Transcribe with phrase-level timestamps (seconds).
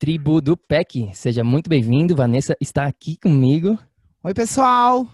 [0.00, 1.10] tribo do PEC.
[1.12, 2.16] Seja muito bem-vindo.
[2.16, 3.78] Vanessa está aqui comigo.
[4.24, 5.06] Oi, pessoal.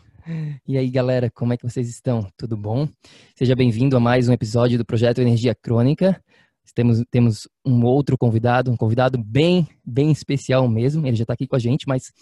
[0.65, 2.31] E aí, galera, como é que vocês estão?
[2.37, 2.89] Tudo bom?
[3.35, 6.23] Seja bem-vindo a mais um episódio do Projeto Energia Crônica.
[6.73, 11.05] Temos, temos um outro convidado, um convidado bem, bem especial mesmo.
[11.05, 12.13] Ele já está aqui com a gente, mas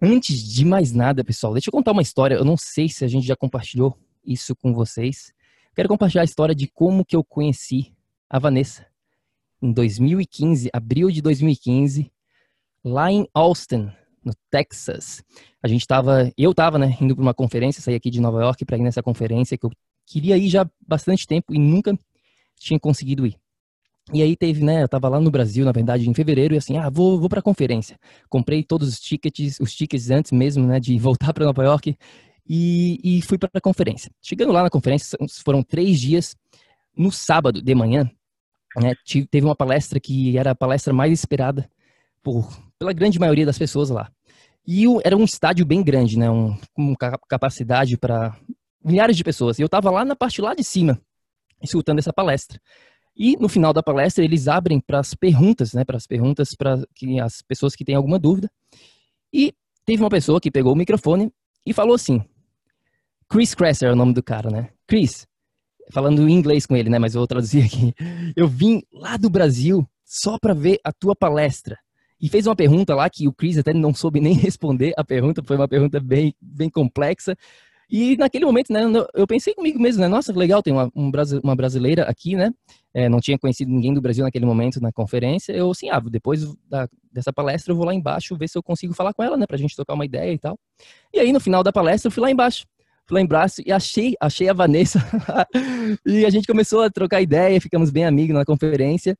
[0.00, 2.34] antes de mais nada, pessoal, deixa eu contar uma história.
[2.34, 5.32] Eu não sei se a gente já compartilhou isso com vocês.
[5.72, 7.92] Quero compartilhar a história de como que eu conheci
[8.28, 8.91] a Vanessa
[9.62, 12.10] em 2015, abril de 2015,
[12.84, 13.90] lá em Austin,
[14.24, 15.22] no Texas.
[15.62, 18.64] A gente estava, eu estava, né, indo para uma conferência, saí aqui de Nova York
[18.64, 19.70] para ir nessa conferência que eu
[20.06, 21.96] queria ir já há bastante tempo e nunca
[22.58, 23.36] tinha conseguido ir.
[24.12, 26.76] E aí teve, né, eu estava lá no Brasil, na verdade, em fevereiro, e assim,
[26.76, 27.96] ah, vou, vou para a conferência.
[28.28, 31.96] Comprei todos os tickets, os tickets antes mesmo, né, de voltar para Nova York
[32.48, 34.10] e, e fui para a conferência.
[34.20, 36.34] Chegando lá na conferência, foram três dias.
[36.94, 38.10] No sábado de manhã,
[38.76, 38.94] né,
[39.30, 41.68] teve uma palestra que era a palestra mais esperada
[42.22, 44.10] por, pela grande maioria das pessoas lá.
[44.66, 46.94] E o, era um estádio bem grande, né, um, com
[47.28, 48.36] capacidade para
[48.84, 49.58] milhares de pessoas.
[49.58, 51.00] E eu estava lá na parte lá de cima,
[51.62, 52.60] escutando essa palestra.
[53.16, 56.82] E no final da palestra eles abrem para as perguntas, né, para as perguntas para
[56.94, 58.50] que as pessoas que têm alguma dúvida.
[59.32, 59.52] E
[59.84, 61.30] teve uma pessoa que pegou o microfone
[61.66, 62.24] e falou assim:
[63.28, 64.70] Chris Cresser é o nome do cara, né?
[64.86, 65.26] Chris,
[65.92, 66.98] falando em inglês com ele, né?
[66.98, 67.94] Mas eu vou traduzir aqui.
[68.34, 71.78] Eu vim lá do Brasil só para ver a tua palestra.
[72.20, 74.92] E fez uma pergunta lá que o Chris até não soube nem responder.
[74.96, 77.36] A pergunta foi uma pergunta bem, bem complexa.
[77.90, 78.80] E naquele momento, né,
[79.12, 80.08] eu pensei comigo mesmo, né?
[80.08, 82.50] Nossa, legal, tem uma, um, uma brasileira aqui, né?
[82.94, 85.52] É, não tinha conhecido ninguém do Brasil naquele momento na conferência.
[85.52, 88.94] Eu, assim, ah, depois da, dessa palestra eu vou lá embaixo ver se eu consigo
[88.94, 89.44] falar com ela, né?
[89.46, 90.58] Pra gente trocar uma ideia e tal.
[91.12, 92.64] E aí, no final da palestra, eu fui lá embaixo
[93.20, 94.98] embaixo e achei, achei a Vanessa.
[96.06, 99.16] e a gente começou a trocar ideia, ficamos bem amigos na conferência.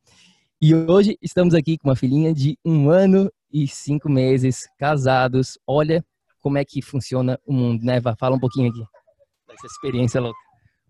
[0.60, 5.58] E hoje estamos aqui com uma filhinha de um ano e cinco meses, casados.
[5.66, 6.04] Olha
[6.40, 8.00] como é que funciona o mundo, né?
[8.18, 8.82] Fala um pouquinho aqui
[9.48, 10.38] dessa experiência louca.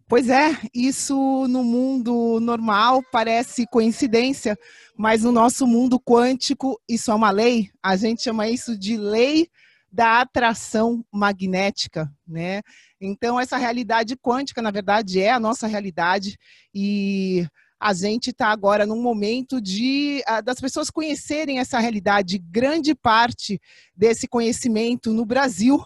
[0.08, 4.58] Pois é, isso no mundo normal parece coincidência,
[4.94, 7.70] mas no nosso mundo quântico isso é uma lei.
[7.82, 9.48] A gente chama isso de lei
[9.92, 12.62] da atração magnética, né?
[13.00, 16.38] Então essa realidade quântica, na verdade, é a nossa realidade
[16.74, 17.46] e
[17.78, 22.38] a gente está agora num momento de uh, das pessoas conhecerem essa realidade.
[22.38, 23.60] Grande parte
[23.94, 25.84] desse conhecimento no Brasil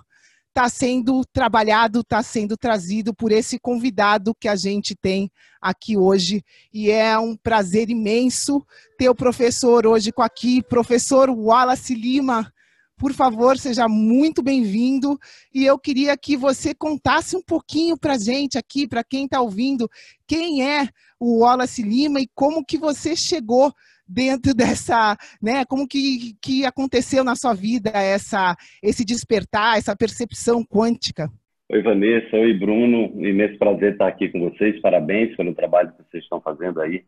[0.56, 5.30] está sendo trabalhado, está sendo trazido por esse convidado que a gente tem
[5.60, 6.42] aqui hoje.
[6.72, 8.64] E é um prazer imenso
[8.96, 12.50] ter o professor hoje com aqui, professor Wallace Lima.
[12.98, 15.18] Por favor, seja muito bem-vindo.
[15.54, 19.38] E eu queria que você contasse um pouquinho para a gente aqui, para quem está
[19.40, 19.86] ouvindo,
[20.26, 20.88] quem é
[21.20, 23.70] o Wallace Lima e como que você chegou
[24.08, 25.64] dentro dessa, né?
[25.66, 31.30] Como que, que aconteceu na sua vida essa, esse despertar, essa percepção quântica?
[31.68, 32.34] Oi, Vanessa.
[32.34, 33.12] Oi, Bruno.
[33.22, 34.80] Imenso prazer estar aqui com vocês.
[34.80, 37.04] Parabéns pelo trabalho que vocês estão fazendo aí,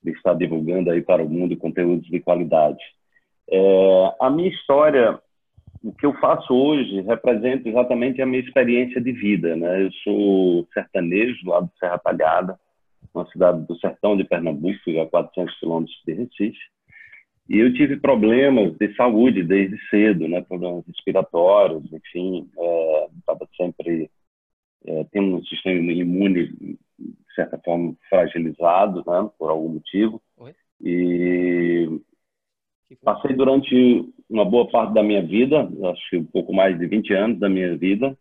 [0.00, 2.78] de estar divulgando aí para o mundo conteúdos de qualidade.
[3.50, 5.18] É, a minha história,
[5.84, 9.54] o que eu faço hoje, representa exatamente a minha experiência de vida.
[9.54, 9.84] Né?
[9.84, 12.58] Eu sou sertanejo lá do Serra Talhada,
[13.12, 16.58] uma cidade do sertão de Pernambuco, a 400 quilômetros de Recife.
[17.50, 20.40] E eu tive problemas de saúde desde cedo, né?
[20.40, 22.48] problemas respiratórios, enfim,
[23.18, 24.10] estava é, sempre
[24.86, 29.30] é, tendo um sistema imune de certa forma fragilizado, né?
[29.38, 30.22] por algum motivo.
[30.80, 32.00] E
[33.02, 37.12] passei durante uma boa parte da minha vida, acho que um pouco mais de 20
[37.14, 38.16] anos da minha vida,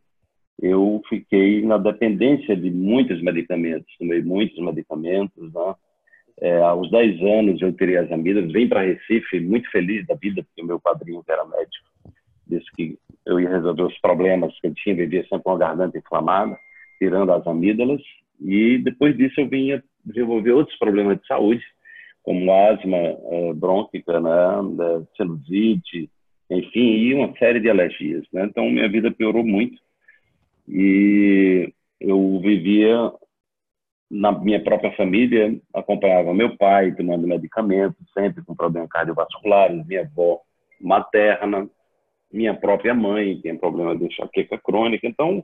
[0.62, 5.76] eu fiquei na dependência de muitos medicamentos, tomei muitos medicamentos, né?
[6.42, 10.44] É, aos 10 anos eu teria as amidas, vim para Recife muito feliz da vida,
[10.44, 11.88] porque meu padrinho era médico,
[12.48, 15.98] disse que eu ia resolver os problemas que eu tinha, vivia sempre com a garganta
[15.98, 16.58] inflamada,
[16.98, 18.02] tirando as amígdalas,
[18.42, 21.64] e depois disso eu vinha desenvolver outros problemas de saúde,
[22.24, 24.32] como asma é, brônquica, né,
[25.16, 26.10] sinusite,
[26.50, 28.26] enfim, e uma série de alergias.
[28.32, 28.46] Né?
[28.46, 29.78] Então, minha vida piorou muito
[30.68, 33.12] e eu vivia
[34.10, 40.40] na minha própria família, acompanhava meu pai tomando medicamentos, sempre com problemas cardiovasculares, minha avó
[40.80, 41.68] materna,
[42.32, 45.08] minha própria mãe tem problema de enxaqueca crônica.
[45.08, 45.44] Então,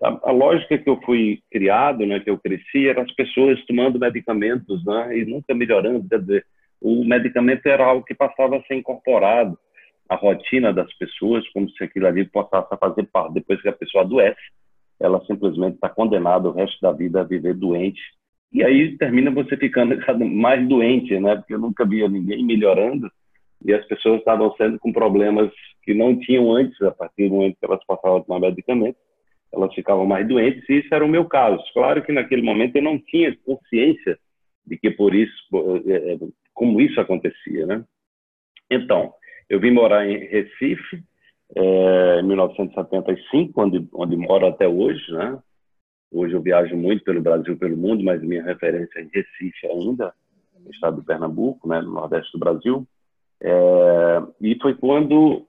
[0.00, 3.98] a, a, lógica que eu fui criado, né, que eu cresci, era as pessoas tomando
[3.98, 6.08] medicamentos, né, e nunca melhorando.
[6.08, 6.46] Quer dizer,
[6.80, 9.58] o medicamento era algo que passava a ser incorporado
[10.08, 13.34] à rotina das pessoas, como se aquilo ali passasse a fazer parte.
[13.34, 14.40] Depois que a pessoa adoece,
[15.00, 18.00] ela simplesmente está condenada o resto da vida a viver doente.
[18.52, 21.36] E aí termina você ficando mais doente, né?
[21.36, 23.10] Porque eu nunca via ninguém melhorando
[23.64, 25.50] e as pessoas estavam sendo com problemas
[25.82, 28.96] que não tinham antes, a partir do momento que elas passavam a tomar medicamento,
[29.52, 31.62] elas ficavam mais doentes e isso era o meu caso.
[31.72, 34.18] Claro que naquele momento eu não tinha consciência
[34.66, 35.34] de que por isso,
[35.86, 36.18] eh, eh,
[36.54, 37.84] como isso acontecia, né?
[38.70, 39.12] Então,
[39.48, 41.02] eu vim morar em Recife,
[41.54, 45.38] é, em 1975, onde, onde moro até hoje, né?
[46.10, 50.14] Hoje eu viajo muito pelo Brasil, pelo mundo, mas minha referência é em Recife ainda,
[50.58, 52.86] no estado do Pernambuco, né, no nordeste do Brasil.
[53.42, 55.46] É, e foi quando,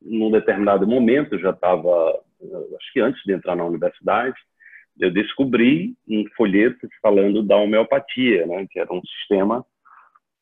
[0.00, 4.36] num determinado momento, já estava, acho que antes de entrar na universidade,
[4.98, 9.64] eu descobri um folheto falando da homeopatia, né, que era um sistema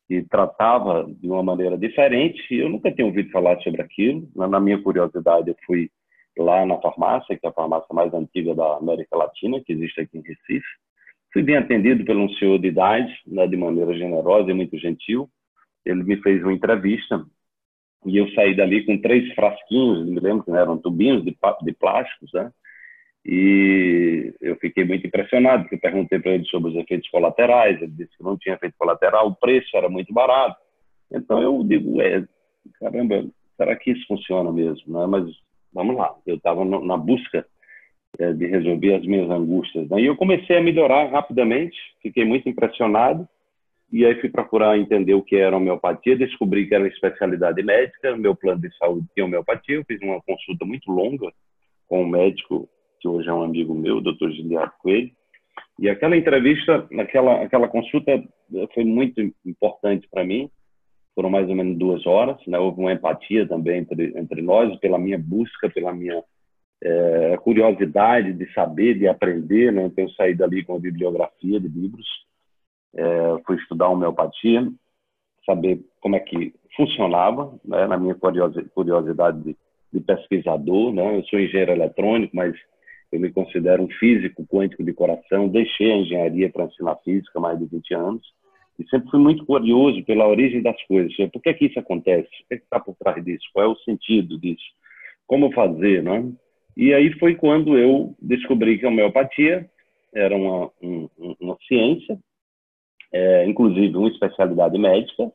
[0.07, 2.55] que tratava de uma maneira diferente.
[2.55, 4.29] Eu nunca tinha ouvido falar sobre aquilo.
[4.35, 5.89] Na minha curiosidade, eu fui
[6.37, 10.17] lá na farmácia, que é a farmácia mais antiga da América Latina, que existe aqui
[10.17, 10.67] em Recife.
[11.33, 15.29] Fui bem atendido por um senhor de idade, né, de maneira generosa e muito gentil.
[15.85, 17.25] Ele me fez uma entrevista
[18.05, 22.31] e eu saí dali com três frasquinhos, me lembro que eram tubinhos de, de plásticos,
[22.33, 22.51] né?
[23.25, 28.15] E eu fiquei muito impressionado, porque perguntei para ele sobre os efeitos colaterais, ele disse
[28.15, 30.55] que não tinha efeito colateral, o preço era muito barato.
[31.11, 32.23] Então eu digo, é,
[32.79, 33.25] caramba,
[33.57, 34.93] será que isso funciona mesmo?
[34.93, 35.07] Né?
[35.07, 35.25] Mas
[35.73, 37.45] vamos lá, eu estava na busca
[38.19, 39.89] é, de resolver as minhas angústias.
[39.89, 40.01] Né?
[40.01, 43.27] E eu comecei a melhorar rapidamente, fiquei muito impressionado,
[43.95, 48.17] e aí fui procurar entender o que era homeopatia, descobri que era uma especialidade médica,
[48.17, 51.31] meu plano de saúde tinha homeopatia, eu fiz uma consulta muito longa
[51.87, 52.67] com um médico
[52.99, 54.31] que hoje é um amigo meu, o Dr.
[54.31, 55.11] Giliardo Coelho.
[55.79, 58.21] E aquela entrevista, aquela, aquela consulta
[58.73, 60.49] foi muito importante para mim.
[61.13, 62.37] Foram mais ou menos duas horas.
[62.47, 62.59] Né?
[62.59, 66.21] Houve uma empatia também entre, entre nós, pela minha busca, pela minha
[66.83, 69.71] é, curiosidade de saber, de aprender.
[69.71, 69.85] Né?
[69.85, 72.24] Então, eu saí dali com a bibliografia de livros.
[72.95, 74.67] É, fui estudar homeopatia,
[75.45, 77.87] saber como é que funcionava, né?
[77.87, 79.55] na minha curiosidade de,
[79.91, 80.93] de pesquisador.
[80.93, 81.17] Né?
[81.17, 82.55] Eu sou engenheiro eletrônico, mas
[83.11, 87.39] eu me considero um físico quântico de coração, deixei a engenharia para ensinar física há
[87.39, 88.35] mais de 20 anos
[88.77, 91.15] e sempre fui muito curioso pela origem das coisas.
[91.31, 92.27] Por que, que isso acontece?
[92.27, 93.45] O que é está por trás disso?
[93.53, 94.65] Qual é o sentido disso?
[95.25, 96.29] Como fazer, né?
[96.75, 99.69] E aí foi quando eu descobri que a homeopatia
[100.13, 101.09] era uma, um,
[101.39, 102.19] uma ciência,
[103.15, 105.31] é, inclusive uma especialidade médica,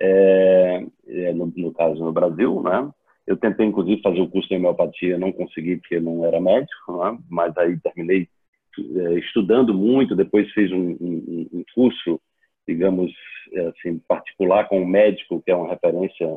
[0.00, 2.90] é, é, no, no, caso no Brasil, né?
[3.24, 7.16] Eu tentei, inclusive, fazer o curso de homeopatia, não consegui porque não era médico, né?
[7.30, 8.28] mas aí terminei
[8.76, 12.20] é, estudando muito, depois fiz um, um, um, curso,
[12.66, 13.12] digamos,
[13.52, 16.28] é, assim, particular com um médico que é uma referência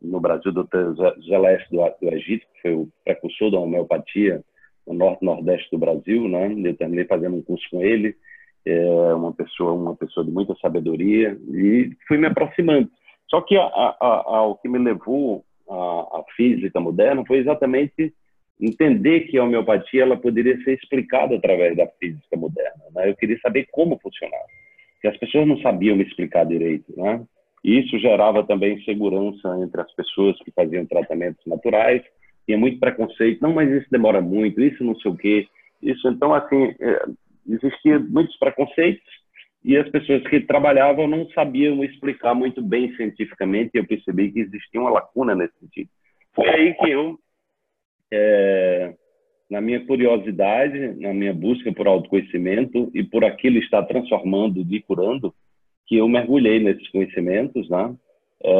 [0.00, 0.94] no Brasil, o Dr.
[1.28, 4.42] Zeleste do, do Egito, que foi o precursor da homeopatia
[4.86, 6.54] no norte nordeste do Brasil, né?
[6.64, 8.16] Eu terminei fazendo um curso com ele,
[8.66, 12.88] é uma pessoa, uma pessoa de muita sabedoria e fui me aproximando.
[13.28, 18.12] Só que a, a, a, o que me levou a física moderna foi exatamente
[18.60, 22.84] entender que a homeopatia ela poderia ser explicada através da física moderna.
[22.94, 23.10] Né?
[23.10, 24.44] Eu queria saber como funcionava,
[25.00, 27.24] que as pessoas não sabiam me explicar direito, né?
[27.64, 32.02] E isso gerava também insegurança entre as pessoas que faziam tratamentos naturais.
[32.44, 33.40] Tinha muito preconceito.
[33.40, 34.60] Não, mas isso demora muito.
[34.60, 35.48] Isso não sei o quê.
[35.82, 37.06] Isso, então, assim, é,
[37.48, 39.02] existia muitos preconceitos
[39.64, 44.40] e as pessoas que trabalhavam não sabiam explicar muito bem cientificamente e eu percebi que
[44.40, 45.88] existia uma lacuna nesse sentido.
[46.34, 47.18] Foi aí que eu,
[48.12, 48.94] é,
[49.50, 55.34] na minha curiosidade, na minha busca por autoconhecimento e por aquilo estar transformando e curando,
[55.86, 57.94] que eu mergulhei nesses conhecimentos, né?
[58.42, 58.52] É,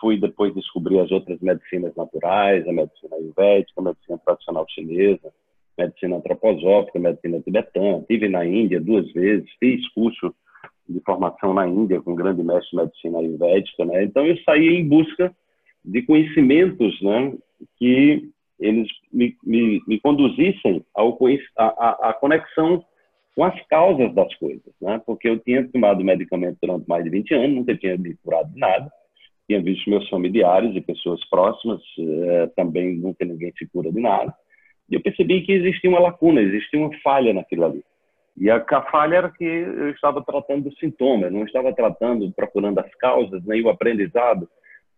[0.00, 5.30] fui depois descobrir as outras medicinas naturais, a medicina ayurvédica, a medicina tradicional chinesa,
[5.78, 8.04] medicina antroposófica, medicina tibetana.
[8.08, 10.34] Tive na Índia duas vezes, fiz curso
[10.88, 14.04] de formação na Índia com um grande mestre de medicina ayurvédica, né?
[14.04, 15.34] Então eu saí em busca
[15.84, 17.34] de conhecimentos, né?
[17.78, 21.16] Que eles me, me, me conduzissem ao
[21.56, 22.84] a, a, conexão
[23.34, 25.00] com as causas das coisas, né?
[25.06, 28.58] Porque eu tinha tomado medicamento durante mais de 20 anos, nunca tinha me curado de
[28.58, 28.90] nada,
[29.46, 34.34] tinha visto meus familiares e pessoas próximas, eh, também nunca ninguém se cura de nada,
[34.88, 37.84] e eu percebi que existia uma lacuna, existia uma falha naquilo ali.
[38.36, 42.32] E a, a falha era que eu estava tratando do sintoma, eu não estava tratando,
[42.32, 44.48] procurando as causas, nem o aprendizado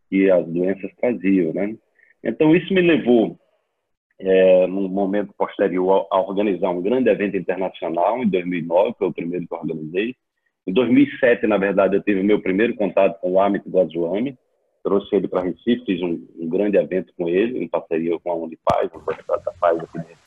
[0.09, 1.75] que as doenças traziam, né?
[2.23, 3.39] Então isso me levou
[4.19, 9.47] é, num momento posterior a, organizar um grande evento internacional em 2009, foi o primeiro
[9.47, 10.15] que eu organizei.
[10.67, 14.37] Em 2007, na verdade, eu tive meu primeiro contato com o Amit Goswami,
[14.83, 18.35] trouxe ele para Recife, fiz um, um, grande evento com ele, em parceria com a
[18.35, 20.21] Unipaz, um projeto da Paz aqui dentro.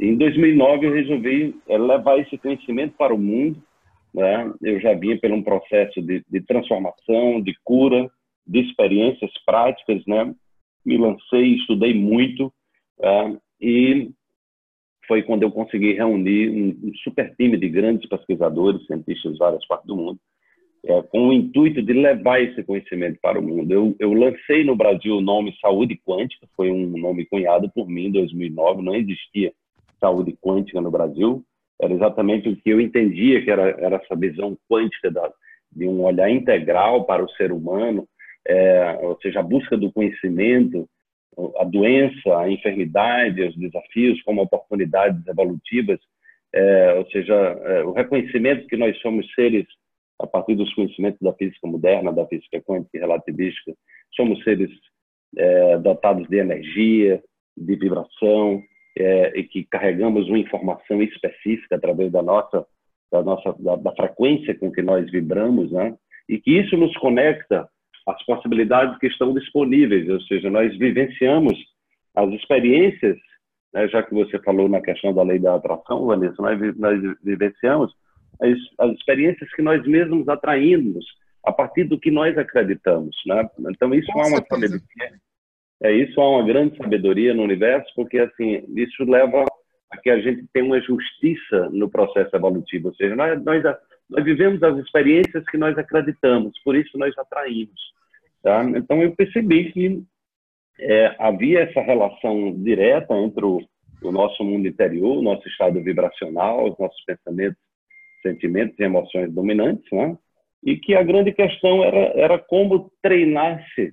[0.00, 3.62] Em 2009, eu resolvi é, levar esse conhecimento para o mundo.
[4.12, 4.52] Né?
[4.62, 8.10] Eu já vinha por um processo de, de transformação, de cura,
[8.46, 10.34] de experiências práticas, né?
[10.84, 12.52] Me lancei, estudei muito,
[13.00, 14.10] é, e
[15.06, 19.66] foi quando eu consegui reunir um, um, super time de grandes pesquisadores, cientistas de várias
[19.66, 20.18] partes do mundo,
[20.86, 23.72] é, com o intuito de levar esse conhecimento para o mundo.
[23.72, 28.06] Eu, eu, lancei no Brasil o nome Saúde Quântica, foi um nome cunhado por mim
[28.06, 29.52] em 2009, não existia
[29.98, 31.42] saúde quântica no Brasil,
[31.80, 35.32] era exatamente o que eu entendia que era, era essa visão quântica da,
[35.72, 38.06] de um olhar integral para o ser humano,
[38.46, 40.86] é, ou seja, a busca do conhecimento,
[41.58, 45.98] a doença, a enfermidade, os desafios como oportunidades evolutivas,
[46.52, 49.66] é, ou seja, é, o reconhecimento que nós somos seres
[50.20, 53.74] a partir dos conhecimentos da física moderna, da física quântica e relativística,
[54.14, 54.70] somos seres
[55.36, 57.22] é, dotados de energia,
[57.56, 58.62] de vibração,
[58.96, 62.64] é, e que carregamos uma informação específica através da nossa
[63.10, 65.94] da nossa da, da frequência com que nós vibramos, né?
[66.28, 67.68] E que isso nos conecta
[68.06, 71.58] as possibilidades que estão disponíveis, ou seja, nós vivenciamos
[72.14, 73.16] as experiências,
[73.72, 77.92] né, já que você falou na questão da lei da atração, Vanessa, nós, nós vivenciamos
[78.40, 81.04] as, as, experiências que nós mesmos atraímos
[81.44, 83.48] a partir do que nós acreditamos, né?
[83.70, 85.12] Então isso é uma sabedoria,
[85.82, 89.44] é isso é uma grande sabedoria no universo, porque assim isso leva
[89.90, 93.62] a que a gente tenha uma justiça no processo evolutivo, ou seja, nós, nós
[94.08, 97.80] nós vivemos as experiências que nós acreditamos, por isso nós atraímos.
[98.42, 98.62] Tá?
[98.76, 100.02] Então eu percebi que
[100.78, 103.60] é, havia essa relação direta entre o,
[104.02, 107.58] o, nosso mundo interior, o nosso estado vibracional, os nossos pensamentos,
[108.24, 110.16] sentimentos e emoções dominantes, né?
[110.64, 113.92] e que a grande questão era, era como treinar-se,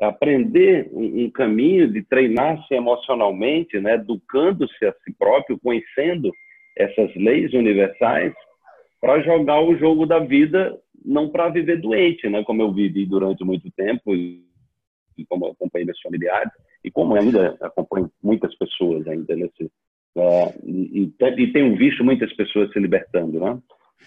[0.00, 3.94] aprender um, um, caminho de treinar-se emocionalmente, né?
[3.94, 6.32] educando-se a si próprio, conhecendo
[6.76, 8.32] essas leis universais,
[9.00, 12.44] para jogar o jogo da vida, não para viver doente, né?
[12.44, 14.44] Como eu vivi durante muito tempo e,
[15.28, 16.52] como acompanhei meus familiares
[16.84, 19.70] e como ainda acompanho muitas pessoas ainda nesse
[20.16, 23.58] uh, e, e, tenho visto muitas pessoas se libertando, né?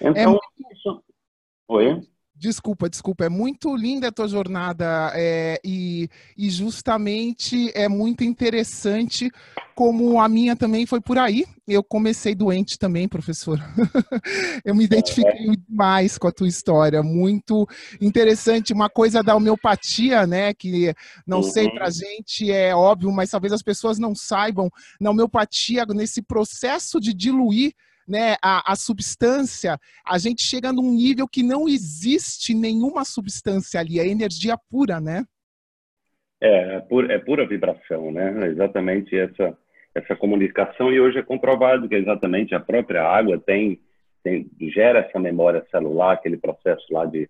[0.02, 1.04] Então, é isso...
[1.68, 2.02] Oi?
[2.38, 3.24] Desculpa, desculpa.
[3.24, 9.32] É muito linda a tua jornada é, e, e justamente é muito interessante
[9.74, 11.46] como a minha também foi por aí.
[11.65, 13.58] Eu comecei doente também, professor.
[14.65, 17.65] eu me identifiquei demais com a tua história, muito
[18.01, 18.74] interessante.
[18.74, 20.54] Uma coisa da homeopatia, né?
[20.54, 20.94] Que
[21.25, 21.44] não uhum.
[21.44, 24.70] sei pra gente é óbvio, mas talvez as pessoas não saibam.
[25.00, 27.74] Na homeopatia, nesse processo de diluir
[28.08, 34.00] né, a, a substância, a gente chega num nível que não existe nenhuma substância ali,
[34.00, 35.24] é energia pura, né?
[36.42, 38.48] É, é pura, é pura vibração, né?
[38.48, 39.58] Exatamente essa,
[39.96, 43.80] essa comunicação, e hoje é comprovado que exatamente a própria água tem,
[44.24, 47.30] tem gera essa memória celular, aquele processo lá de,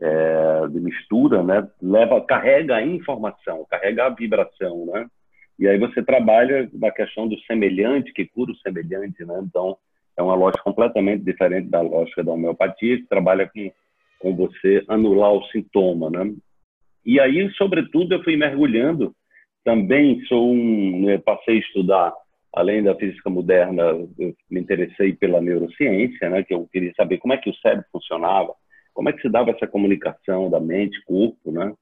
[0.00, 1.68] é, de mistura, né?
[1.82, 5.06] Leva, carrega a informação, carrega a vibração, né?
[5.58, 9.40] E aí você trabalha na questão do semelhante, que cura o semelhante, né?
[9.42, 9.76] Então,
[10.16, 13.70] é uma lógica completamente diferente da lógica da homeopatia, que trabalha com,
[14.18, 16.32] com você anular o sintoma, né?
[17.04, 19.14] E aí, sobretudo, eu fui mergulhando.
[19.64, 22.12] Também sou um, eu passei a estudar,
[22.52, 26.42] além da física moderna, eu me interessei pela neurociência, né?
[26.42, 28.54] Que eu queria saber como é que o cérebro funcionava,
[28.94, 31.72] como é que se dava essa comunicação da mente, corpo, né?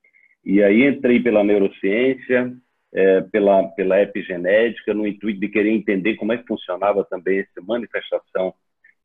[0.45, 2.53] E aí entrei pela neurociência,
[2.95, 7.61] é, pela, pela epigenética, no intuito de querer entender como é que funcionava também essa
[7.61, 8.55] manifestação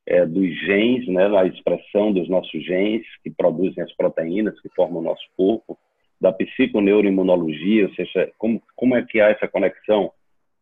[0.06, 5.02] é, dos genes, né, na expressão dos nossos genes que produzem as proteínas que formam
[5.02, 5.78] o nosso corpo,
[6.22, 10.12] da psiconeuroimunologia, ou seja, como, como é que há essa conexão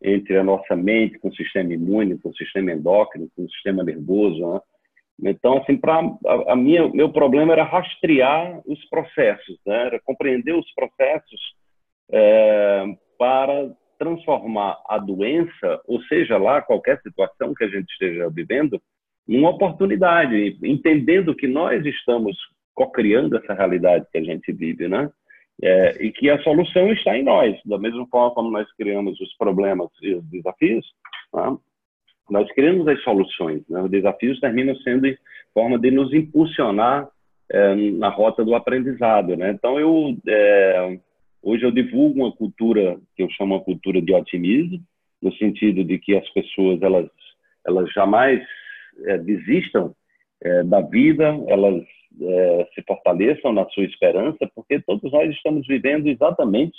[0.02, 3.84] entre a nossa mente com o sistema imune, com o sistema endócrino, com o sistema
[3.84, 4.60] nervoso, né?
[5.20, 9.88] Então, assim, para a, a, minha meu problema era rastrear os processos, né?
[9.88, 11.42] era compreender os processos
[12.12, 12.86] é,
[13.18, 18.82] para transformar a doença, ou seja lá qualquer situação que a gente esteja vivendo,
[19.28, 22.38] numa oportunidade, entendendo que nós estamos
[22.74, 25.10] co-criando essa realidade que a gente vive, né?
[25.62, 29.36] É, e que a solução está em nós, da mesma forma como nós criamos os
[29.38, 30.86] problemas e os desafios,
[31.34, 31.58] né?
[32.30, 33.64] nós criamos as soluções.
[33.68, 33.82] Né?
[33.82, 35.08] Os desafios terminam sendo
[35.56, 37.10] forma de nos impulsionar
[37.50, 39.36] é, na rota do aprendizado.
[39.36, 39.50] Né?
[39.50, 41.00] Então, eu é,
[41.48, 44.80] hoje eu divulgo uma cultura que eu chamo uma cultura de otimismo,
[45.22, 47.10] no sentido de que as pessoas elas
[47.68, 48.42] elas jamais
[49.06, 49.94] é, desistam
[50.44, 51.84] é, da vida, elas
[52.20, 56.77] é, se fortaleçam na sua esperança, porque todos nós estamos vivendo exatamente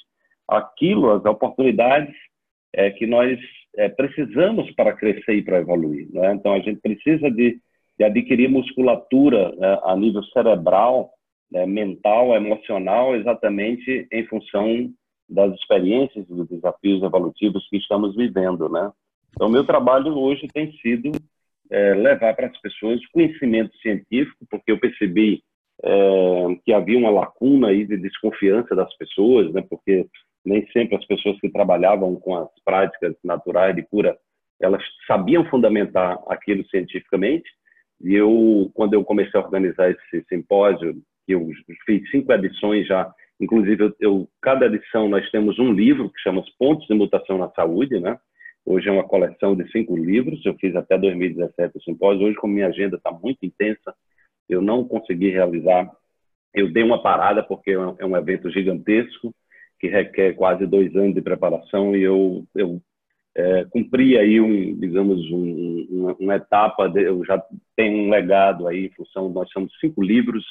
[0.48, 2.14] aquilo, as oportunidades
[2.96, 3.38] que nós
[3.96, 6.06] precisamos para crescer e para evoluir.
[6.12, 6.34] Né?
[6.34, 7.58] Então, a gente precisa de,
[7.98, 11.10] de adquirir musculatura a nível cerebral,
[11.50, 14.90] né, mental, emocional, exatamente em função
[15.28, 18.68] das experiências e dos desafios evolutivos que estamos vivendo.
[18.68, 18.90] Né?
[19.30, 21.12] Então, meu trabalho hoje tem sido
[21.70, 25.42] é, levar para as pessoas conhecimento científico, porque eu percebi
[25.82, 29.62] é, que havia uma lacuna aí de desconfiança das pessoas, né?
[29.68, 30.06] Porque
[30.44, 34.16] nem sempre as pessoas que trabalhavam com as práticas naturais de cura,
[34.60, 37.48] elas sabiam fundamentar aquilo cientificamente.
[38.00, 41.46] E eu, quando eu comecei a organizar esse simpósio, que eu
[41.84, 46.42] fiz cinco edições já, inclusive eu, eu cada edição nós temos um livro que chama
[46.58, 48.18] Pontos de Mutação na Saúde, né?
[48.64, 50.44] Hoje é uma coleção de cinco livros.
[50.44, 52.26] Eu fiz até 2017 o simpósio.
[52.26, 53.94] Hoje, como minha agenda está muito intensa,
[54.48, 55.90] eu não consegui realizar.
[56.54, 59.34] Eu dei uma parada porque é um é evento gigantesco
[59.78, 62.80] que requer quase dois anos de preparação e eu, eu
[63.36, 66.88] é, cumpri aí um, digamos, um, uma, uma, etapa.
[66.88, 67.42] De, eu já
[67.76, 69.28] tenho um legado aí em função.
[69.28, 70.44] Nós somos cinco livros,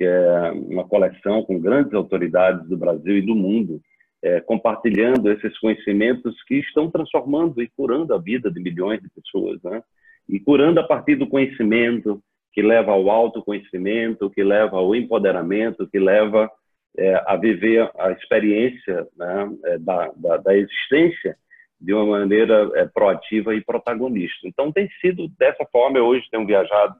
[0.00, 3.82] que é uma coleção com grandes autoridades do Brasil e do mundo
[4.22, 9.62] é, compartilhando esses conhecimentos que estão transformando e curando a vida de milhões de pessoas,
[9.62, 9.82] né?
[10.26, 12.18] E curando a partir do conhecimento,
[12.54, 16.50] que leva ao autoconhecimento, que leva ao empoderamento, que leva
[16.96, 21.36] é, a viver a experiência né, é, da, da, da, existência
[21.78, 24.48] de uma maneira é, proativa e protagonista.
[24.48, 25.98] Então, tem sido dessa forma.
[25.98, 26.96] Eu hoje tenho viajado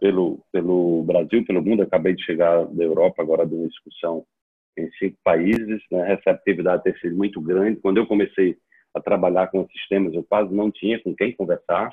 [0.00, 1.82] pelo, pelo Brasil, pelo mundo.
[1.82, 4.24] Acabei de chegar da Europa agora de uma discussão
[4.76, 6.02] em cinco países, né?
[6.02, 7.80] a receptividade tem sido muito grande.
[7.80, 8.56] Quando eu comecei
[8.92, 11.90] a trabalhar com sistemas, eu quase não tinha com quem conversar.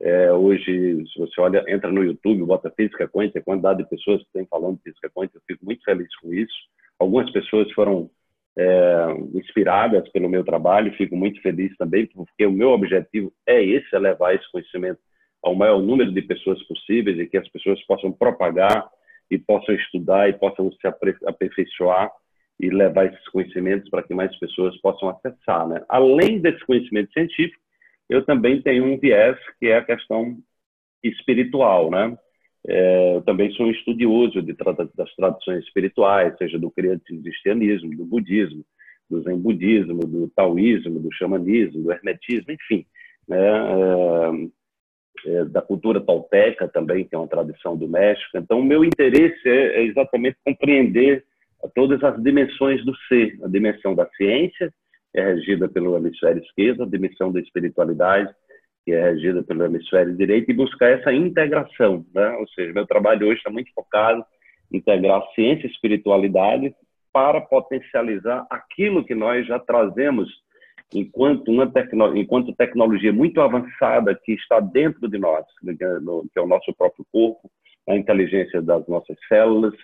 [0.00, 4.22] É, hoje, se você olha, entra no YouTube, bota física quântica, a quantidade de pessoas
[4.22, 6.54] que têm falando de física quântica, eu fico muito feliz com isso.
[6.98, 8.10] Algumas pessoas foram
[8.58, 13.94] é, inspiradas pelo meu trabalho, fico muito feliz também, porque o meu objetivo é esse,
[13.94, 14.98] é levar esse conhecimento
[15.42, 18.88] ao maior número de pessoas possíveis e que as pessoas possam propagar
[19.30, 20.86] e possam estudar e possam se
[21.26, 22.10] aperfeiçoar
[22.58, 25.68] e levar esses conhecimentos para que mais pessoas possam acessar.
[25.68, 25.82] Né?
[25.88, 27.60] Além desse conhecimento científico,
[28.08, 30.38] eu também tenho um viés que é a questão
[31.02, 32.16] espiritual, né?
[32.68, 34.52] É, eu também sou um estudioso de,
[34.94, 38.64] das tradições espirituais, seja do cristianismo, do budismo,
[39.08, 42.84] do zen budismo, do taoísmo, do xamanismo, do hermetismo, enfim.
[43.28, 43.38] Né?
[43.38, 44.48] É,
[45.26, 48.36] é, da cultura tolteca também, que é uma tradição do México.
[48.36, 51.24] Então, o meu interesse é, é exatamente compreender
[51.74, 54.72] todas as dimensões do ser, a dimensão da ciência,
[55.12, 58.32] que é regida pelo hemisfério esquerdo, a dimensão da espiritualidade,
[58.84, 62.04] que é regida pelo hemisfério direito, e buscar essa integração.
[62.14, 62.28] Né?
[62.38, 64.24] Ou seja, meu trabalho hoje está muito focado
[64.72, 66.74] em integrar ciência e espiritualidade
[67.12, 70.28] para potencializar aquilo que nós já trazemos
[70.94, 76.46] enquanto uma tecno, enquanto tecnologia muito avançada que está dentro de nós, que é o
[76.46, 77.50] nosso próprio corpo,
[77.88, 79.74] a inteligência das nossas células,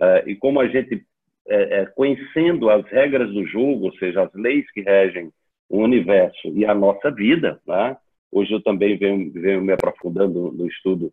[0.00, 1.04] uh, e como a gente,
[1.48, 5.30] é, é, conhecendo as regras do jogo, ou seja, as leis que regem
[5.68, 7.96] o universo e a nossa vida, né?
[8.30, 11.12] hoje eu também venho, venho me aprofundando no estudo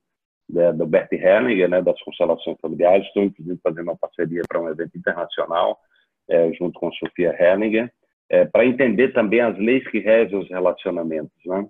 [0.50, 4.98] do Bert Hellinger, né, das constelações familiares, estou inclusive fazendo uma parceria para um evento
[4.98, 5.80] internacional,
[6.28, 7.92] é, junto com Sofia Hellinger,
[8.30, 11.38] é, para entender também as leis que regem os relacionamentos.
[11.46, 11.68] Né?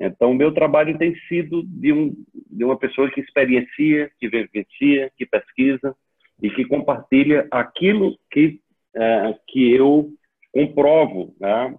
[0.00, 2.14] Então, o meu trabalho tem sido de, um,
[2.50, 5.94] de uma pessoa que experiencia, que vivencia, que pesquisa
[6.42, 8.60] e que compartilha aquilo que,
[8.94, 10.08] é, que eu
[10.52, 11.76] comprovo né?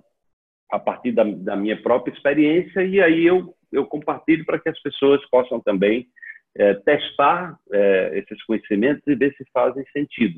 [0.71, 4.79] a partir da, da, minha própria experiência e aí eu eu compartilho para que as
[4.81, 6.07] pessoas possam também
[6.55, 10.37] é, testar é, esses conhecimentos e ver se fazem sentido.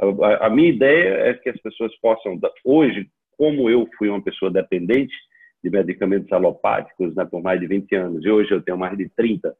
[0.00, 3.08] A, a, minha ideia é que as pessoas possam, hoje,
[3.42, 5.12] como eu fui uma pessoa dependente
[5.64, 9.08] de medicamentos alopáticos né, por mais de 20 anos, e hoje eu tenho mais de
[9.16, 9.52] 30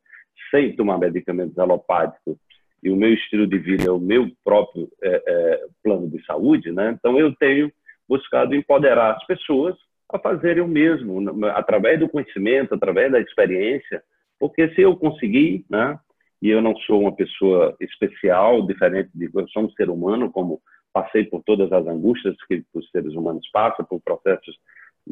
[0.52, 2.36] sem tomar medicamentos alopáticos,
[2.80, 6.70] e o meu estilo de vida é o meu próprio é, é, plano de saúde,
[6.70, 6.96] né?
[6.96, 7.72] então eu tenho
[8.08, 9.74] buscado empoderar as pessoas
[10.12, 14.00] a fazerem o mesmo, através do conhecimento, através da experiência,
[14.38, 15.98] porque se eu conseguir, né,
[16.40, 20.60] e eu não sou uma pessoa especial, diferente de eu sou um ser humano, como
[20.92, 24.56] passei por todas as angústias que os seres humanos passam, por processos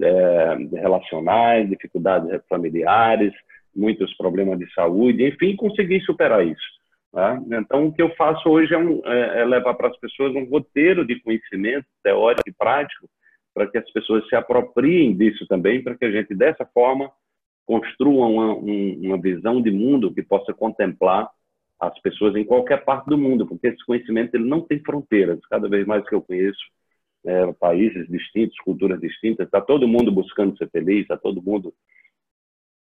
[0.01, 3.33] é, relacionais, dificuldades familiares,
[3.75, 6.81] muitos problemas de saúde, enfim, consegui superar isso.
[7.13, 7.43] Né?
[7.59, 10.45] Então, o que eu faço hoje é, um, é, é levar para as pessoas um
[10.45, 13.09] roteiro de conhecimento teórico e prático
[13.55, 17.11] para que as pessoas se apropriem disso também, para que a gente, dessa forma,
[17.67, 21.29] construa uma, uma visão de mundo que possa contemplar
[21.81, 25.41] as pessoas em qualquer parte do mundo, porque esse conhecimento ele não tem fronteiras.
[25.49, 26.61] Cada vez mais que eu conheço
[27.25, 31.73] é, países distintos, culturas distintas, está todo mundo buscando ser feliz, está todo mundo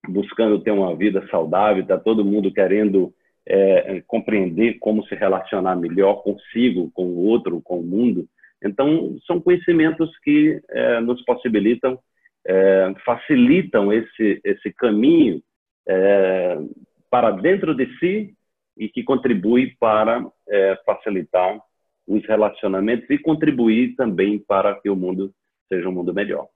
[0.07, 3.13] buscando ter uma vida saudável, está todo mundo querendo
[3.45, 8.27] é, compreender como se relacionar melhor consigo, com o outro, com o mundo.
[8.63, 11.99] Então, são conhecimentos que é, nos possibilitam,
[12.45, 15.41] é, facilitam esse, esse caminho
[15.87, 16.57] é,
[17.09, 18.36] para dentro de si
[18.77, 21.59] e que contribui para é, facilitar
[22.07, 25.33] os relacionamentos e contribuir também para que o mundo
[25.67, 26.47] seja um mundo melhor.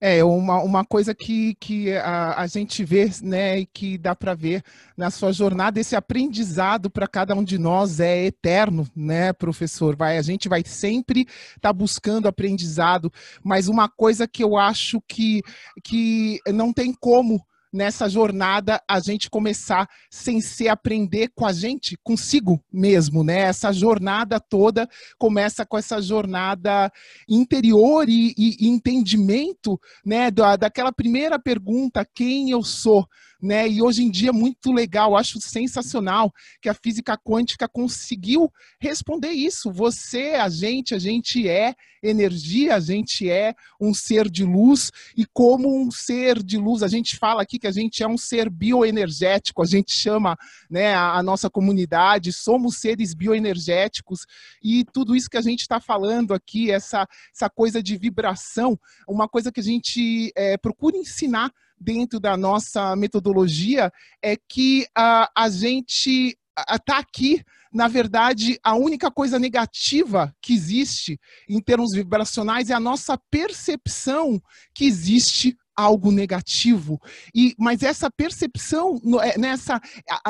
[0.00, 4.34] É, uma, uma coisa que, que a, a gente vê, né, e que dá para
[4.34, 4.62] ver
[4.96, 9.96] na sua jornada, esse aprendizado para cada um de nós é eterno, né, professor?
[9.96, 13.10] Vai, a gente vai sempre estar tá buscando aprendizado,
[13.42, 15.40] mas uma coisa que eu acho que,
[15.82, 17.40] que não tem como
[17.74, 23.40] nessa jornada a gente começar sem se aprender com a gente, consigo mesmo, né?
[23.40, 26.90] Essa jornada toda começa com essa jornada
[27.28, 30.30] interior e, e, entendimento, né?
[30.30, 33.04] Da, daquela primeira pergunta, quem eu sou?
[33.44, 33.68] Né?
[33.68, 39.32] E hoje em dia é muito legal, acho sensacional que a física quântica conseguiu responder
[39.32, 39.70] isso.
[39.70, 45.26] Você, a gente, a gente é energia, a gente é um ser de luz e
[45.26, 48.48] como um ser de luz, a gente fala aqui que a gente é um ser
[48.48, 50.36] bioenergético, a gente chama,
[50.70, 54.26] né, a, a nossa comunidade, somos seres bioenergéticos
[54.62, 58.78] e tudo isso que a gente está falando aqui, essa essa coisa de vibração,
[59.08, 61.50] uma coisa que a gente é, procura ensinar
[61.84, 63.92] dentro da nossa metodologia
[64.22, 66.36] é que a, a gente
[66.72, 67.42] está aqui,
[67.72, 74.40] na verdade, a única coisa negativa que existe em termos vibracionais é a nossa percepção
[74.72, 77.00] que existe algo negativo.
[77.34, 79.80] E, mas essa percepção, é, nessa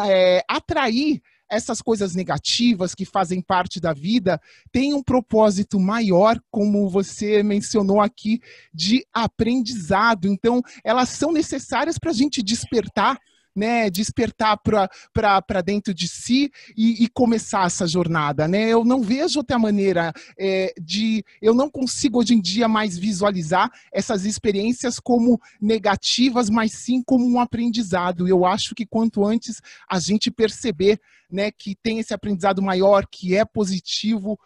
[0.07, 1.21] é, atrair
[1.55, 4.41] essas coisas negativas que fazem parte da vida
[4.73, 8.41] têm um propósito maior, como você mencionou aqui,
[8.73, 10.29] de aprendizado.
[10.29, 13.19] Então, elas são necessárias para a gente despertar
[13.55, 18.69] né, despertar para dentro de si e, e, começar essa jornada, né?
[18.69, 23.71] Eu não vejo outra maneira é, de, eu não consigo hoje em dia mais visualizar
[23.93, 28.27] essas experiências como negativas, mas sim como um aprendizado.
[28.27, 33.37] Eu acho que quanto antes a gente perceber, né, que tem esse aprendizado maior, que
[33.37, 34.39] é positivo,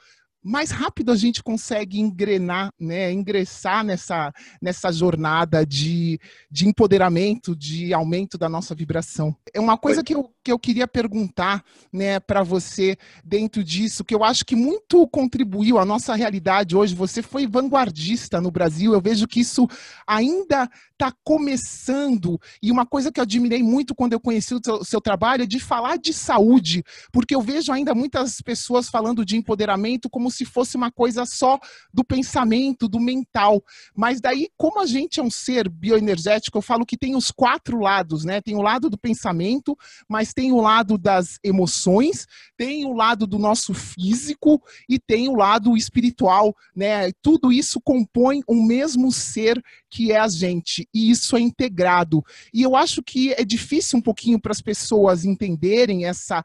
[0.42, 6.20] mais rápido a gente consegue engrenar, né, ingressar nessa, nessa jornada de,
[6.50, 9.34] de empoderamento, de aumento da nossa vibração.
[9.52, 14.14] É uma coisa que eu, que eu queria perguntar né, para você dentro disso, que
[14.14, 16.94] eu acho que muito contribuiu à nossa realidade hoje.
[16.94, 19.68] Você foi vanguardista no Brasil, eu vejo que isso
[20.06, 22.40] ainda está começando.
[22.60, 25.46] E uma coisa que eu admirei muito quando eu conheci o seu, seu trabalho é
[25.46, 26.82] de falar de saúde,
[27.12, 31.58] porque eu vejo ainda muitas pessoas falando de empoderamento como se fosse uma coisa só
[31.94, 33.62] do pensamento, do mental.
[33.94, 37.78] Mas daí, como a gente é um ser bioenergético, eu falo que tem os quatro
[37.78, 38.40] lados, né?
[38.40, 39.76] Tem o lado do pensamento,
[40.08, 45.36] mas tem o lado das emoções, tem o lado do nosso físico e tem o
[45.36, 47.12] lado espiritual, né?
[47.22, 52.22] Tudo isso compõe um mesmo ser que é a gente, e isso é integrado.
[52.52, 56.44] E eu acho que é difícil um pouquinho para as pessoas entenderem essa,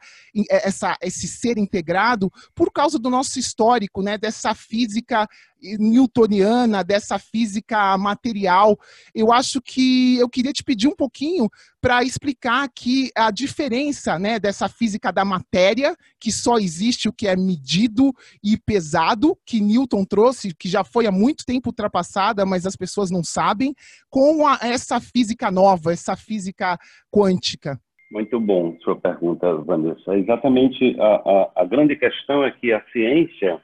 [0.49, 5.27] essa, esse ser integrado por causa do nosso histórico, né, dessa física
[5.79, 8.77] newtoniana, dessa física material.
[9.13, 11.49] Eu acho que eu queria te pedir um pouquinho
[11.81, 17.27] para explicar aqui a diferença né, dessa física da matéria, que só existe o que
[17.27, 18.11] é medido
[18.43, 23.11] e pesado, que Newton trouxe, que já foi há muito tempo ultrapassada, mas as pessoas
[23.11, 23.73] não sabem,
[24.09, 26.77] com a, essa física nova, essa física
[27.11, 27.79] quântica.
[28.11, 30.15] Muito bom sua pergunta, Vanessa.
[30.15, 33.59] Exatamente, a, a, a grande questão é que a ciência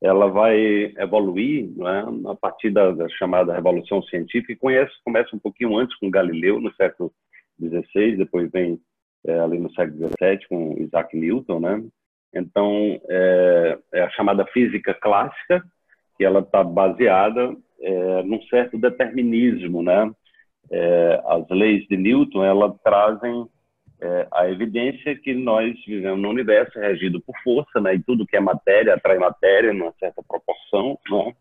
[0.00, 5.38] ela vai evoluir né, a partir da, da, chamada Revolução Científica, e conhece, começa um
[5.38, 7.12] pouquinho antes com Galileu, no século
[7.60, 8.80] XVI, depois vem
[9.26, 11.84] é, ali no século XVII com Isaac Newton, né?
[12.32, 15.64] Então, é, é a chamada física clássica,
[16.16, 20.10] que ela está baseada é, num certo determinismo, né?
[20.70, 23.48] É, as leis de Newton, elas trazem
[24.00, 27.94] é, a evidência que nós vivemos no universo regido por força, né?
[27.94, 31.34] E tudo que é matéria atrai matéria numa certa proporção, né?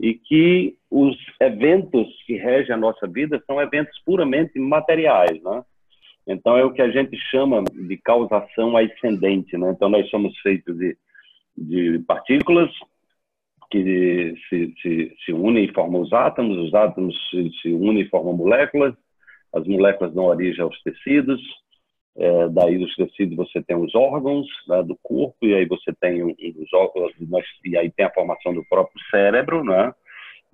[0.00, 5.62] E que os eventos que regem a nossa vida são eventos puramente materiais, né?
[6.26, 9.70] Então é o que a gente chama de causação ascendente, né?
[9.70, 10.96] Então nós somos feitos de,
[11.56, 12.70] de partículas
[13.70, 18.08] que se, se, se unem e formam os átomos, os átomos se, se unem e
[18.08, 18.94] formam moléculas,
[19.52, 21.40] as moléculas dão origem aos tecidos,
[22.16, 26.22] é, daí dos tecidos você tem os órgãos né, do corpo e aí você tem
[26.22, 27.12] os órgãos
[27.64, 29.92] e aí tem a formação do próprio cérebro, né?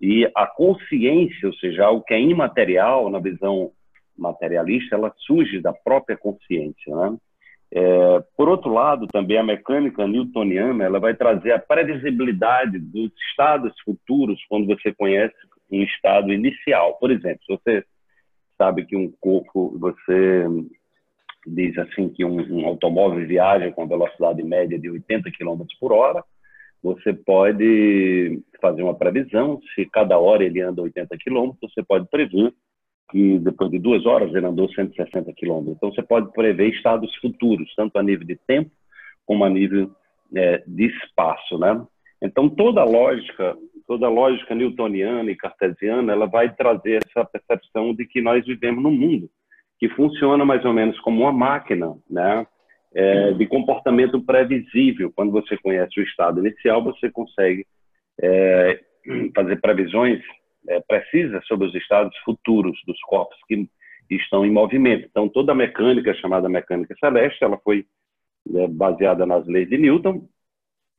[0.00, 3.72] E a consciência, ou seja, o que é imaterial na visão
[4.16, 7.16] materialista, ela surge da própria consciência, né?
[7.70, 13.74] É, por outro lado, também a mecânica newtoniana ela vai trazer a previsibilidade dos estados
[13.84, 15.34] futuros quando você conhece
[15.70, 16.96] um estado inicial.
[16.98, 17.84] Por exemplo, se você
[18.56, 20.46] sabe que um corpo, você
[21.46, 26.24] diz assim que um, um automóvel viaja com velocidade média de 80 km por hora,
[26.82, 32.52] você pode fazer uma previsão, se cada hora ele anda 80 km, você pode prever
[33.10, 35.70] que depois de duas horas ele andou 160 km.
[35.70, 38.70] Então você pode prever estados futuros, tanto a nível de tempo
[39.26, 39.90] como a nível
[40.34, 41.84] é, de espaço, né?
[42.20, 47.94] Então toda a lógica, toda a lógica newtoniana e cartesiana, ela vai trazer essa percepção
[47.94, 49.30] de que nós vivemos num mundo
[49.78, 52.46] que funciona mais ou menos como uma máquina, né?
[52.94, 55.12] É, de comportamento previsível.
[55.14, 57.66] Quando você conhece o estado inicial, você consegue
[58.20, 58.80] é,
[59.34, 60.20] fazer previsões
[60.68, 63.68] é, precisas sobre os estados futuros dos corpos que
[64.10, 65.06] estão em movimento.
[65.08, 67.84] Então, toda a mecânica chamada mecânica celeste, ela foi
[68.46, 70.26] né, baseada nas leis de Newton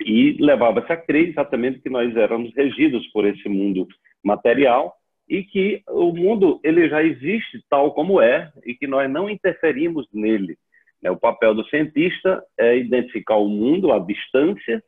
[0.02, 3.88] e levava-se a crer exatamente que nós éramos regidos por esse mundo
[4.24, 4.94] material
[5.30, 10.08] e que o mundo ele já existe tal como é e que nós não interferimos
[10.12, 10.58] nele.
[11.02, 11.12] Né?
[11.12, 14.84] O papel do cientista é identificar o mundo à distância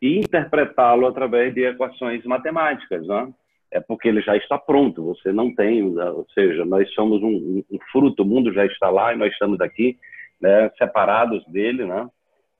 [0.00, 3.32] e interpretá-lo através de equações matemáticas, né?
[3.70, 5.04] É porque ele já está pronto.
[5.04, 8.22] Você não tem, ou seja, nós somos um, um fruto.
[8.22, 9.96] O mundo já está lá e nós estamos aqui,
[10.40, 12.06] né, separados dele, né?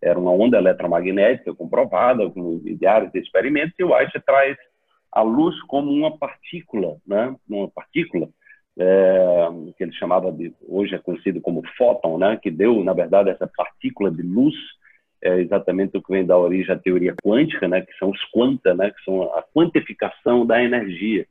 [0.00, 4.56] era uma onda eletromagnética comprovada, com milhares de experimentos, e o Einstein traz
[5.12, 7.34] a luz como uma partícula, né?
[7.48, 8.28] uma partícula
[8.78, 12.38] é, que ele chamava de, hoje é conhecido como fóton, né?
[12.40, 14.54] que deu, na verdade, essa partícula de luz,
[15.20, 17.80] é exatamente o que vem da origem da teoria quântica, né?
[17.80, 18.90] que são os quanta, né?
[18.90, 21.26] que são a quantificação da energia.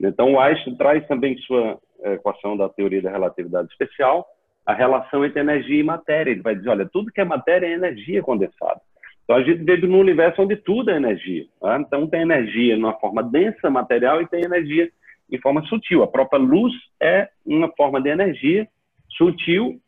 [0.00, 4.26] Então, o Einstein traz também sua eh, equação da teoria da relatividade especial,
[4.64, 6.30] a relação entre energia e matéria.
[6.30, 8.80] Ele vai dizer, olha, tudo que é matéria é energia condensada.
[9.24, 11.46] Então, a gente vive num universo onde tudo é energia.
[11.62, 11.78] Né?
[11.80, 14.90] Então, tem energia numa forma densa, material, e tem energia
[15.30, 16.02] em forma sutil.
[16.02, 18.68] A própria luz é uma forma de energia
[19.16, 19.80] sutil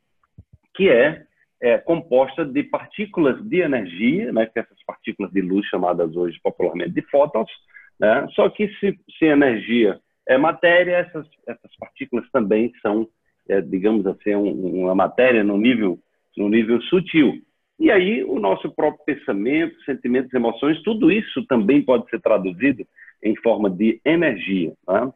[0.75, 1.23] que é,
[1.61, 6.91] é composta de partículas de energia, né, que essas partículas de luz chamadas hoje popularmente
[6.91, 7.51] de fótons,
[7.99, 8.27] né?
[8.35, 13.09] Só que se, se energia é matéria, essas, essas partículas também são,
[13.49, 15.99] é, digamos assim, um, uma matéria no nível,
[16.37, 17.35] no nível sutil.
[17.79, 22.85] E aí o nosso próprio pensamento, sentimentos, emoções, tudo isso também pode ser traduzido
[23.23, 24.73] em forma de energia.
[24.87, 25.13] Né?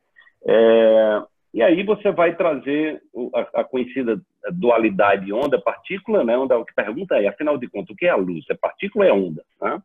[0.46, 1.22] É,
[1.54, 3.02] e aí você vai trazer
[3.34, 4.20] a, a conhecida
[4.52, 6.38] dualidade onda-partícula, né?
[6.38, 8.44] onde o que pergunta é, afinal de contas, o que é a luz?
[8.48, 9.44] É partícula ou é onda?
[9.60, 9.82] Né?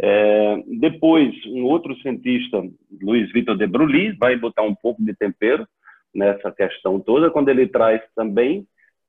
[0.00, 2.62] É, depois, um outro cientista,
[3.02, 5.66] Luiz Vitor de Broglie, vai botar um pouco de tempero
[6.14, 8.66] nessa questão toda, quando ele traz também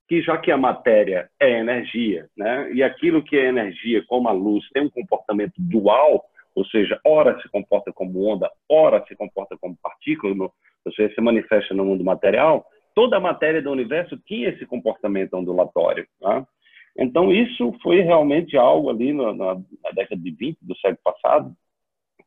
[0.07, 4.31] que já que a matéria é energia, né, e aquilo que é energia, como a
[4.31, 6.25] luz, tem um comportamento dual,
[6.55, 10.51] ou seja, ora se comporta como onda, ora se comporta como partícula, no,
[10.83, 15.35] ou seja, se manifesta no mundo material, toda a matéria do universo tinha esse comportamento
[15.35, 16.07] ondulatório.
[16.19, 16.45] Tá?
[17.01, 21.55] Então, isso foi realmente algo ali na, na, na, década de 20 do século passado,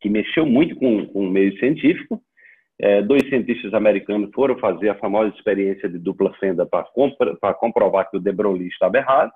[0.01, 2.19] que mexeu muito com, com o meio científico.
[2.79, 8.17] É, dois cientistas americanos foram fazer a famosa experiência de dupla fenda para comprovar que
[8.17, 9.31] o de Broglie estava errado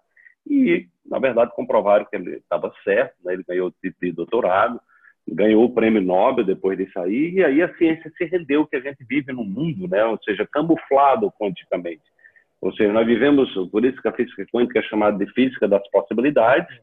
[0.48, 3.14] e, na verdade, comprovaram que ele estava certo.
[3.22, 3.34] Né?
[3.34, 4.80] Ele ganhou o título de doutorado,
[5.28, 8.80] ganhou o prêmio Nobel depois disso aí, e aí a ciência se rendeu que a
[8.80, 10.02] gente vive no mundo, né?
[10.06, 12.15] ou seja, camuflado quanticamente.
[12.60, 15.88] Ou seja, nós vivemos, por isso que a física quântica é chamada de física das
[15.90, 16.74] possibilidades,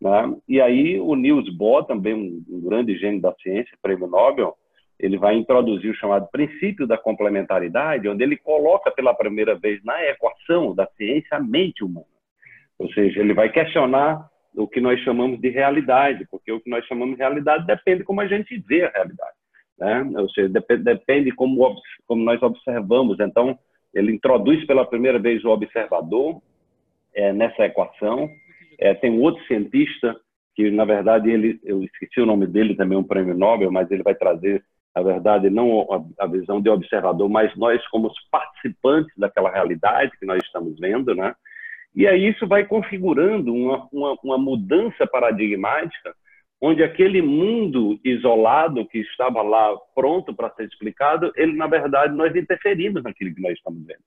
[0.00, 0.34] né?
[0.48, 4.54] e aí o Niels Bohr, também um, grande gênio da ciência, prêmio Nobel,
[4.98, 10.00] ele vai introduzir o chamado princípio da complementaridade, onde ele coloca pela primeira vez na
[10.04, 12.06] equação da ciência a mente humana.
[12.78, 16.84] Ou seja, ele vai questionar o que nós chamamos de realidade, porque o que nós
[16.86, 19.36] chamamos de realidade depende de como a gente vê a realidade.
[19.78, 20.04] Né?
[20.16, 21.74] Ou seja, depende como,
[22.06, 23.18] como nós observamos.
[23.18, 23.58] Então,
[23.94, 26.40] ele introduz pela primeira vez o observador
[27.14, 28.28] é, nessa equação.
[28.78, 30.16] É, tem um outro cientista
[30.54, 34.02] que, na verdade, ele, eu esqueci o nome dele, também um prêmio Nobel, mas ele
[34.02, 34.62] vai trazer,
[34.94, 40.12] na verdade, não a, a visão de observador, mas nós como os participantes daquela realidade
[40.18, 41.34] que nós estamos vendo, né?
[41.94, 46.14] E aí isso vai configurando uma, uma, uma mudança paradigmática
[46.62, 52.34] onde aquele mundo isolado que estava lá pronto para ser explicado, ele na verdade nós
[52.36, 54.02] interferimos naquilo que nós estamos vendo.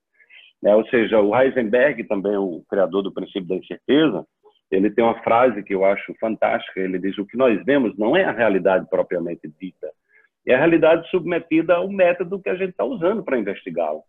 [0.62, 0.74] Né?
[0.74, 4.26] Ou seja, o Heisenberg, também o criador do princípio da incerteza,
[4.70, 6.80] ele tem uma frase que eu acho fantástica.
[6.80, 9.88] Ele diz: o que nós vemos não é a realidade propriamente dita,
[10.46, 14.00] é a realidade submetida ao método que a gente está usando para investigá-lo.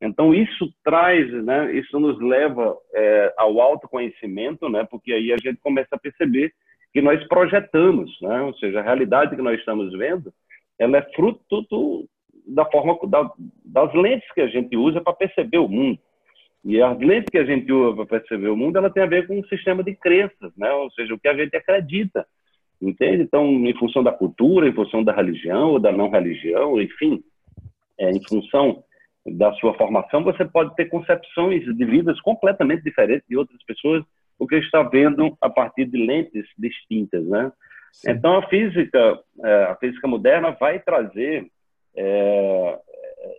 [0.00, 1.74] Então isso traz, né?
[1.74, 4.86] Isso nos leva é, ao autoconhecimento, né?
[4.90, 6.52] Porque aí a gente começa a perceber
[6.94, 8.42] que nós projetamos, né?
[8.42, 10.32] ou seja, a realidade que nós estamos vendo,
[10.78, 12.08] ela é fruto do,
[12.46, 13.28] da forma da,
[13.64, 15.98] das lentes que a gente usa para perceber o mundo.
[16.64, 19.26] E as lentes que a gente usa para perceber o mundo, ela tem a ver
[19.26, 20.70] com um sistema de crenças, né?
[20.70, 22.24] ou seja, o que a gente acredita,
[22.80, 23.24] entende?
[23.24, 27.24] Então, em função da cultura, em função da religião ou da não religião, enfim,
[27.98, 28.84] é, em função
[29.26, 34.04] da sua formação, você pode ter concepções de vidas completamente diferentes de outras pessoas
[34.38, 37.52] o que está vendo a partir de lentes distintas, né?
[37.92, 38.10] Sim.
[38.10, 41.46] Então a física, é, a física moderna vai trazer
[41.96, 42.78] é,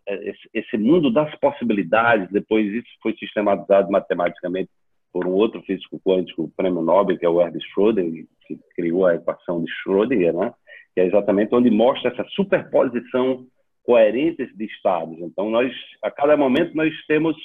[0.07, 2.31] é esse mundo das possibilidades.
[2.31, 4.69] Depois isso foi sistematizado matematicamente
[5.11, 9.05] por um outro físico quântico, o prêmio Nobel, que é o Erwin Schrödinger, que criou
[9.05, 10.53] a equação de Schrödinger, né?
[10.93, 13.45] Que é exatamente onde mostra essa superposição
[13.83, 15.17] coerente de estados.
[15.19, 17.35] Então nós, a cada momento, nós temos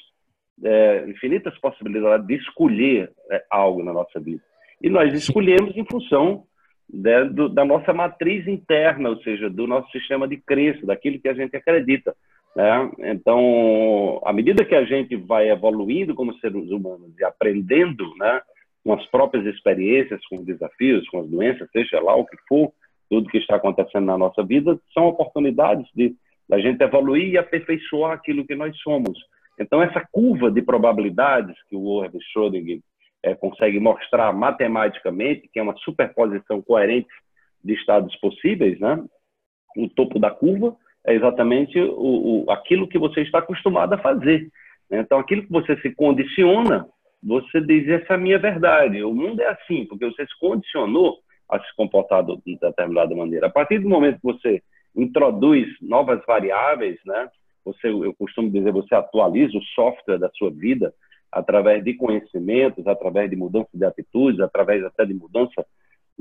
[0.64, 4.42] é, infinitas possibilidades de escolher é, algo na nossa vida.
[4.82, 6.44] E nós escolhemos em função
[6.92, 11.28] né, do, da nossa matriz interna, ou seja, do nosso sistema de crença, daquilo que
[11.28, 12.14] a gente acredita.
[12.56, 12.90] Né?
[12.98, 18.40] Então, à medida que a gente vai evoluindo como seres humanos e aprendendo né,
[18.84, 22.72] com as próprias experiências, com os desafios, com as doenças, seja lá o que for,
[23.08, 26.14] tudo que está acontecendo na nossa vida, são oportunidades de
[26.50, 29.18] a gente evoluir e aperfeiçoar aquilo que nós somos.
[29.60, 32.80] Então, essa curva de probabilidades que o Erwin Schrödinger
[33.22, 37.10] é, consegue mostrar matematicamente, que é uma superposição coerente
[37.62, 39.04] de estados possíveis, né?
[39.76, 40.74] o topo da curva
[41.06, 44.48] é exatamente o, o, aquilo que você está acostumado a fazer.
[44.90, 46.86] Então, aquilo que você se condiciona,
[47.22, 49.02] você diz, essa é a minha verdade.
[49.04, 53.46] O mundo é assim, porque você se condicionou a se comportar de determinada maneira.
[53.46, 54.62] A partir do momento que você
[54.96, 57.28] introduz novas variáveis, né?
[57.64, 60.92] Você, eu costumo dizer, você atualiza o software da sua vida
[61.30, 65.64] através de conhecimentos, através de mudança de atitudes, através até de mudança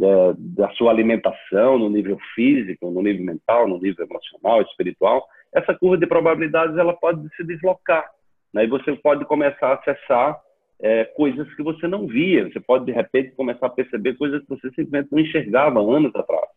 [0.01, 5.73] é, da sua alimentação, no nível físico, no nível mental, no nível emocional, espiritual, essa
[5.73, 8.09] curva de probabilidades ela pode se deslocar.
[8.53, 8.65] Né?
[8.65, 10.39] E você pode começar a acessar
[10.81, 12.47] é, coisas que você não via.
[12.49, 16.47] Você pode, de repente, começar a perceber coisas que você simplesmente não enxergava anos atrás.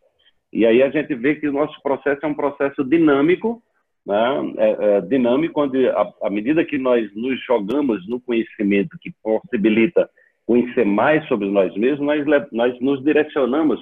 [0.53, 3.62] E aí a gente vê que o nosso processo é um processo dinâmico,
[4.07, 4.53] né?
[4.59, 10.09] é, é, dinâmico, onde, à medida que nós nos jogamos no conhecimento que possibilita
[10.47, 13.81] conhecer mais sobre nós mesmos, nós, nós nos direcionamos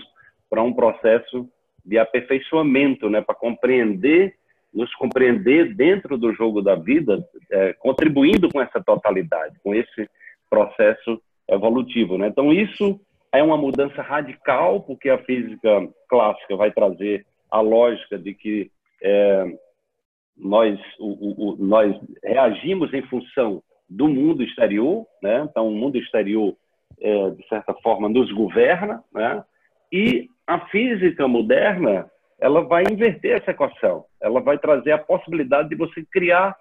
[0.48, 1.48] para um processo
[1.84, 3.20] de aperfeiçoamento, né?
[3.22, 4.34] para compreender,
[4.72, 10.08] nos compreender dentro do jogo da vida, é, contribuindo com essa totalidade, com esse
[10.48, 12.18] processo evolutivo.
[12.18, 12.28] Né?
[12.28, 13.00] Então, isso
[13.32, 18.70] é uma mudança radical, porque a física clássica vai trazer a lógica de que
[19.02, 19.56] é,
[20.40, 25.46] nós, o, o, nós reagimos em função do mundo exterior, né?
[25.48, 26.54] então o mundo exterior,
[27.00, 29.44] é, de certa forma, nos governa, né?
[29.92, 32.10] e a física moderna
[32.40, 36.56] ela vai inverter essa equação, ela vai trazer a possibilidade de você criar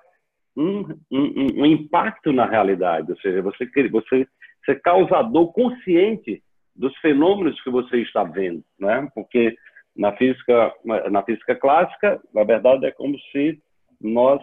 [0.57, 4.27] um, um, um impacto na realidade, ou seja, você, você
[4.65, 6.43] ser causador consciente
[6.75, 9.07] dos fenômenos que você está vendo, né?
[9.13, 9.55] Porque
[9.95, 10.73] na física
[11.11, 13.59] na física clássica, na verdade é como se
[14.01, 14.41] nós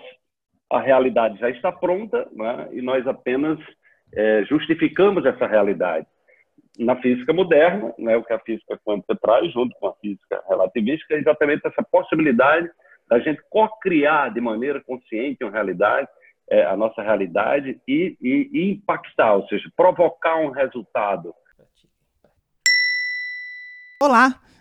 [0.70, 2.68] a realidade já está pronta, né?
[2.72, 3.58] E nós apenas
[4.14, 6.06] é, justificamos essa realidade.
[6.78, 11.14] Na física moderna, né, o que a física quântica traz, junto com a física relativística,
[11.14, 12.68] é exatamente essa possibilidade
[13.08, 16.08] da gente co-criar de maneira consciente uma realidade,
[16.50, 21.32] é, a nossa realidade e, e, e impactar, ou seja, provocar um resultado
[24.02, 24.38] Olá,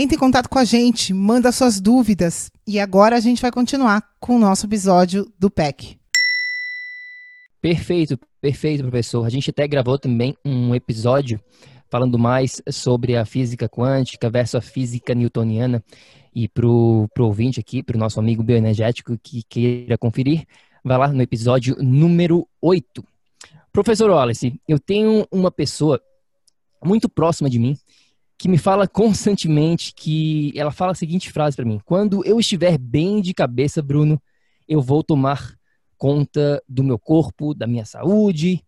[0.00, 2.52] Entre em contato com a gente, manda suas dúvidas.
[2.64, 5.98] E agora a gente vai continuar com o nosso episódio do PEC.
[7.60, 9.26] Perfeito, perfeito, professor.
[9.26, 11.40] A gente até gravou também um episódio
[11.90, 15.82] falando mais sobre a física quântica versus a física newtoniana.
[16.32, 20.46] E para o ouvinte aqui, para o nosso amigo bioenergético que queira conferir,
[20.84, 23.04] vai lá no episódio número 8.
[23.72, 26.00] Professor Wallace, eu tenho uma pessoa
[26.84, 27.76] muito próxima de mim
[28.38, 32.78] que me fala constantemente que ela fala a seguinte frase para mim: quando eu estiver
[32.78, 34.22] bem de cabeça, Bruno,
[34.66, 35.58] eu vou tomar
[35.96, 38.64] conta do meu corpo, da minha saúde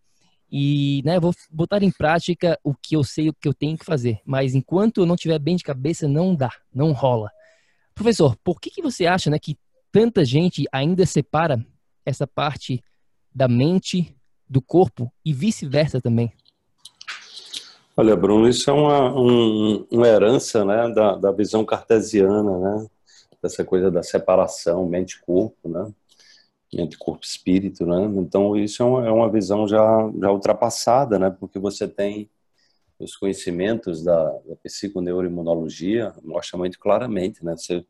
[0.50, 3.84] e, né, vou botar em prática o que eu sei, o que eu tenho que
[3.84, 4.18] fazer.
[4.26, 7.30] Mas enquanto eu não estiver bem de cabeça, não dá, não rola.
[7.94, 9.56] Professor, por que, que você acha, né, que
[9.92, 11.64] tanta gente ainda separa
[12.04, 12.82] essa parte
[13.32, 14.16] da mente
[14.48, 16.32] do corpo e vice-versa também?
[17.96, 22.86] Olha, Bruno, isso é uma, um, uma herança né, da, da visão cartesiana, né?
[23.42, 25.92] Dessa coisa da separação mente-corpo, né?
[26.72, 28.04] Mente-corpo-espírito, né?
[28.16, 31.30] Então, isso é uma, é uma visão já, já ultrapassada, né?
[31.30, 32.30] Porque você tem
[32.98, 37.56] os conhecimentos da, da psiconeuroimunologia, mostra muito claramente, né?
[37.56, 37.84] Você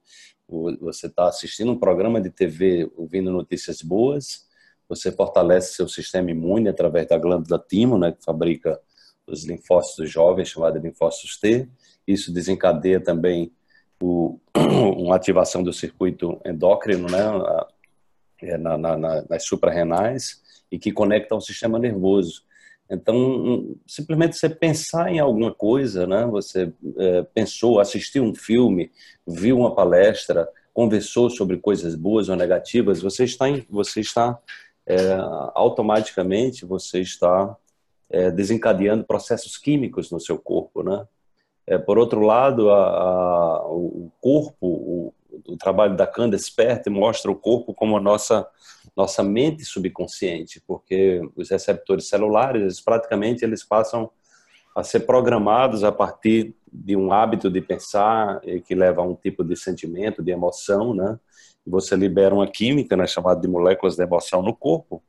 [0.81, 4.49] você está assistindo um programa de TV, ouvindo notícias boas,
[4.89, 8.81] você fortalece seu sistema imune através da glândula timo, né, que fabrica
[9.31, 11.69] os linfócitos jovens, chamados linfócitos T.
[12.07, 13.53] Isso desencadeia também
[14.03, 17.19] o, uma ativação do circuito endócrino, né,
[18.43, 22.43] é, na, na, na, nas suprarrenais e que conecta ao sistema nervoso.
[22.91, 26.27] Então, simplesmente você pensar em alguma coisa, né?
[26.27, 28.91] Você é, pensou, assistiu um filme,
[29.25, 34.41] viu uma palestra, conversou sobre coisas boas ou negativas, você está, em, você está
[34.87, 35.13] é,
[35.55, 37.57] automaticamente você está
[38.11, 41.07] é, desencadeando processos químicos no seu corpo, né?
[41.67, 45.15] É, por outro lado, a, a, o corpo, o,
[45.47, 48.47] o, trabalho da Candace Pert mostra o corpo como a nossa
[48.97, 54.11] nossa mente subconsciente, porque os receptores celulares, eles, praticamente, eles passam
[54.75, 59.45] a ser programados a partir de um hábito de pensar que leva a um tipo
[59.45, 61.19] de sentimento, de emoção, né?
[61.67, 65.03] Você libera uma química, né, chamada de moléculas de emoção no corpo,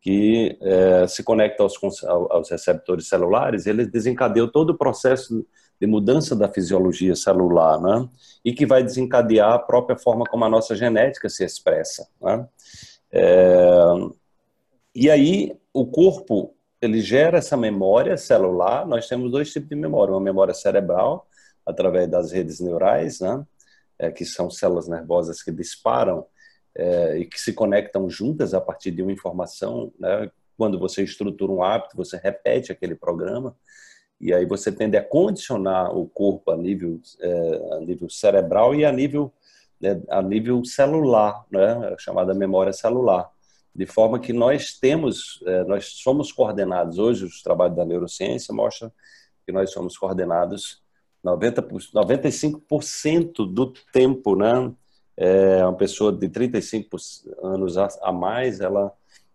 [0.00, 5.44] que é, se conecta aos, aos receptores celulares, ele desencadeia todo o processo
[5.80, 8.08] de mudança da fisiologia celular, né?
[8.44, 12.46] E que vai desencadear a própria forma como a nossa genética se expressa, né?
[13.12, 13.92] É,
[14.94, 18.86] e aí o corpo ele gera essa memória celular.
[18.86, 21.26] Nós temos dois tipos de memória: uma memória cerebral
[21.64, 23.44] através das redes neurais, né?
[24.00, 26.26] é, que são células nervosas que disparam
[26.76, 29.92] é, e que se conectam juntas a partir de uma informação.
[29.98, 30.30] Né?
[30.56, 33.56] Quando você estrutura um hábito, você repete aquele programa
[34.20, 38.84] e aí você tende a condicionar o corpo a nível, é, a nível cerebral e
[38.84, 39.32] a nível,
[39.80, 41.94] né, a nível celular, né?
[41.98, 43.30] chamada memória celular.
[43.74, 48.92] De forma que nós temos, é, nós somos coordenados, hoje os trabalhos da neurociência mostram
[49.46, 50.82] que nós somos coordenados
[51.22, 54.72] 90, 95% do tempo, né?
[55.22, 56.96] É, uma pessoa de 35
[57.42, 58.90] anos a mais, ela,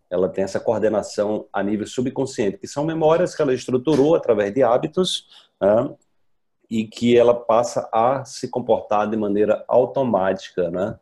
[0.09, 4.63] ela tem essa coordenação a nível subconsciente, que são memórias que ela estruturou através de
[4.63, 5.27] hábitos,
[5.61, 5.95] né?
[6.69, 10.97] e que ela passa a se comportar de maneira automática, né?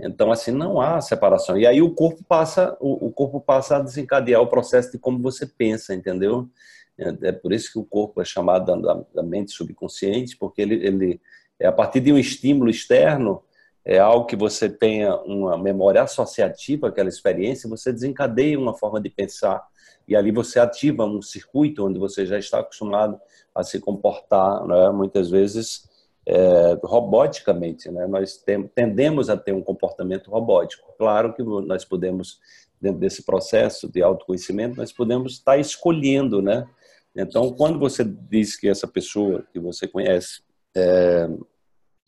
[0.00, 1.58] Então, assim, não há separação.
[1.58, 5.44] E aí o corpo passa, o, corpo passa a desencadear o processo de como você
[5.44, 6.48] pensa, entendeu?
[6.96, 10.74] É, é por isso que o corpo é chamado da, da mente subconsciente, porque ele,
[10.74, 11.20] ele
[11.58, 13.42] é a partir de um estímulo externo,
[13.88, 19.08] é algo que você tenha uma memória associativa àquela experiência, você desencadeia uma forma de
[19.08, 19.66] pensar
[20.06, 23.18] e ali você ativa um circuito onde você já está acostumado
[23.54, 24.90] a se comportar, né?
[24.90, 25.88] muitas vezes
[26.26, 27.90] é, roboticamente.
[27.90, 28.06] Né?
[28.06, 30.94] Nós tem, tendemos a ter um comportamento robótico.
[30.98, 32.40] Claro que nós podemos,
[32.78, 36.68] dentro desse processo de autoconhecimento, nós podemos estar escolhendo, né?
[37.16, 40.42] Então, quando você diz que essa pessoa que você conhece
[40.76, 41.28] é,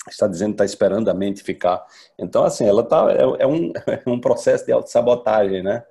[0.09, 1.85] está dizendo está esperando a mente ficar,
[2.19, 5.85] então, assim, ela tá, é, é um, é um processo de autossabotagem, né?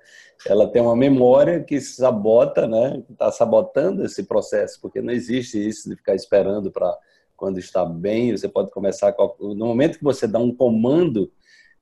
[0.46, 3.02] Ela tem uma memória que sabota, né?
[3.10, 6.96] Está sabotando esse processo, porque não existe isso de ficar esperando para
[7.36, 8.36] quando está bem.
[8.36, 11.30] Você pode começar no momento que você dá um comando,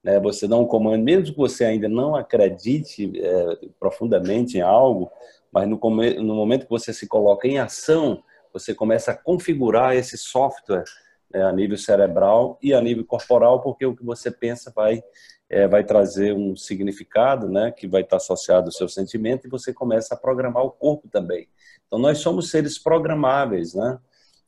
[0.03, 0.19] né?
[0.21, 5.11] Você dá um comando, mesmo que você ainda não acredite é, profundamente em algo,
[5.53, 8.23] mas no, no momento que você se coloca em ação,
[8.53, 10.85] você começa a configurar esse software
[11.33, 15.03] né, a nível cerebral e a nível corporal, porque o que você pensa vai
[15.51, 19.73] é, vai trazer um significado, né, que vai estar associado ao seu sentimento e você
[19.73, 21.49] começa a programar o corpo também.
[21.87, 23.99] Então nós somos seres programáveis, né?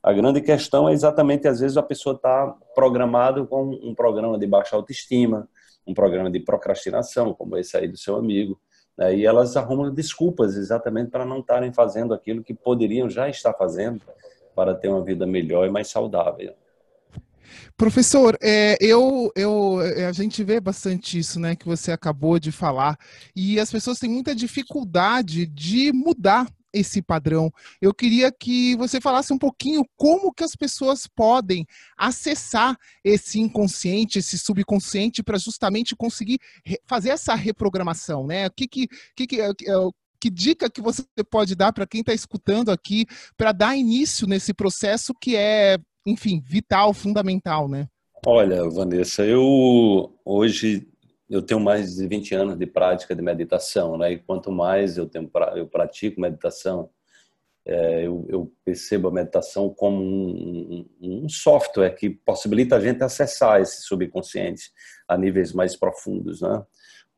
[0.03, 4.47] A grande questão é exatamente às vezes a pessoa está programado com um programa de
[4.47, 5.47] baixa autoestima,
[5.85, 8.59] um programa de procrastinação, como esse aí do seu amigo,
[8.97, 9.15] né?
[9.15, 14.01] E elas arrumam desculpas exatamente para não estarem fazendo aquilo que poderiam já estar fazendo
[14.55, 16.53] para ter uma vida melhor e mais saudável.
[17.77, 22.51] Professor, é, eu, eu, é, a gente vê bastante isso, né, que você acabou de
[22.51, 22.97] falar,
[23.35, 27.51] e as pessoas têm muita dificuldade de mudar esse padrão.
[27.81, 31.65] Eu queria que você falasse um pouquinho como que as pessoas podem
[31.97, 36.39] acessar esse inconsciente, esse subconsciente, para justamente conseguir
[36.85, 38.47] fazer essa reprogramação, né?
[38.47, 39.49] O que que, que, que, é,
[40.19, 44.53] que dica que você pode dar para quem está escutando aqui para dar início nesse
[44.53, 47.87] processo que é, enfim, vital, fundamental, né?
[48.25, 50.87] Olha, Vanessa, eu hoje
[51.29, 54.11] eu tenho mais de 20 anos de prática de meditação, né?
[54.11, 56.89] E quanto mais eu tenho eu pratico meditação,
[57.65, 63.03] é, eu, eu, percebo a meditação como um, um, um, software que possibilita a gente
[63.03, 64.71] acessar esse subconsciente
[65.07, 66.63] a níveis mais profundos, né?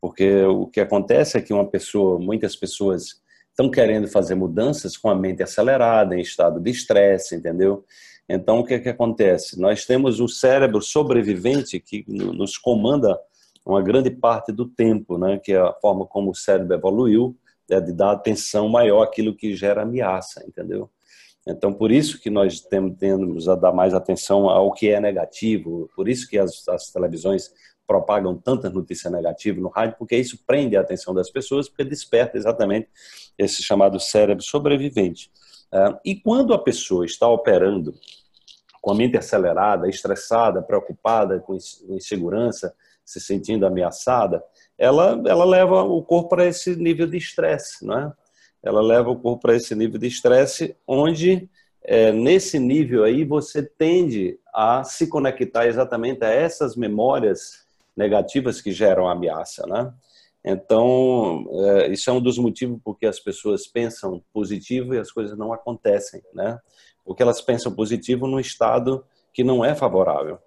[0.01, 5.09] Porque o que acontece é que uma pessoa, muitas pessoas estão querendo fazer mudanças com
[5.09, 7.85] a mente acelerada, em estado de estresse, entendeu?
[8.27, 9.59] Então, o que, é que acontece?
[9.59, 13.19] Nós temos o cérebro sobrevivente que nos comanda
[13.65, 17.37] uma grande parte do tempo, né, que é a forma como o cérebro evoluiu,
[17.69, 20.89] é de dar atenção maior àquilo que gera ameaça, entendeu?
[21.47, 26.07] Então, por isso que nós temos a dar mais atenção ao que é negativo, por
[26.07, 27.51] isso que as, as televisões
[27.85, 32.37] propagam tantas notícias negativas no rádio, porque isso prende a atenção das pessoas, porque desperta
[32.37, 32.87] exatamente
[33.37, 35.29] esse chamado cérebro sobrevivente.
[35.73, 37.95] É, e quando a pessoa está operando
[38.79, 41.57] com a mente acelerada, estressada, preocupada, com
[41.89, 44.43] insegurança, se sentindo ameaçada,
[44.77, 48.11] ela, ela leva o corpo para esse nível de estresse, é?
[48.61, 51.49] Ela leva o corpo para esse nível de estresse, onde
[51.81, 57.65] é, nesse nível aí você tende a se conectar exatamente a essas memórias
[57.95, 59.91] negativas que geram ameaça, né?
[60.45, 65.37] Então, é, isso é um dos motivos porque as pessoas pensam positivo e as coisas
[65.37, 66.59] não acontecem, né?
[67.05, 70.37] Porque elas pensam positivo num estado que não é favorável.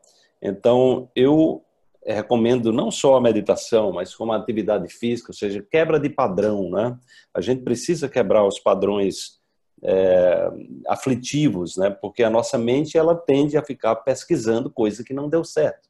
[0.40, 1.64] Então, eu
[2.06, 6.70] recomendo não só a meditação, mas como a atividade física, ou seja, quebra de padrão,
[6.70, 6.96] né?
[7.34, 9.40] A gente precisa quebrar os padrões
[9.82, 10.48] é,
[10.88, 11.90] aflitivos, né?
[11.90, 15.85] Porque a nossa mente ela tende a ficar pesquisando coisa que não deu certo.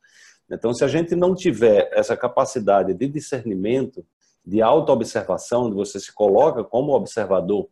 [0.50, 4.04] Então, se a gente não tiver essa capacidade de discernimento,
[4.44, 7.68] de autoobservação, de você se coloca como observador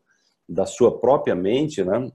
[0.48, 2.10] da sua própria mente, né?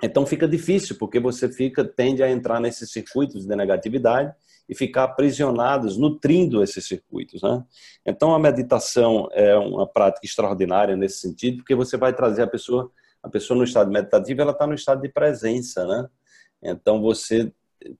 [0.00, 4.32] Então fica difícil, porque você fica tende a entrar nesses circuitos de negatividade
[4.68, 7.42] e ficar aprisionados, nutrindo esses circuitos.
[7.42, 7.64] Né?
[8.06, 12.92] Então a meditação é uma prática extraordinária nesse sentido, porque você vai trazer a pessoa,
[13.22, 16.08] a pessoa no estado meditativo, ela está no estado de presença, né?
[16.62, 17.52] Então você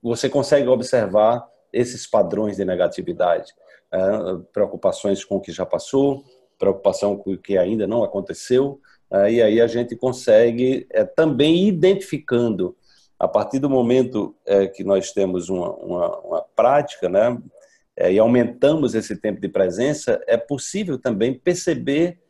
[0.02, 3.52] você consegue observar esses padrões de negatividade,
[3.92, 3.98] é,
[4.52, 6.24] preocupações com o que já passou,
[6.58, 11.66] preocupação com o que ainda não aconteceu, é, e aí a gente consegue é, também
[11.66, 12.76] identificando
[13.18, 17.36] a partir do momento é, que nós temos uma, uma, uma prática, né,
[17.96, 22.20] é, e aumentamos esse tempo de presença, é possível também perceber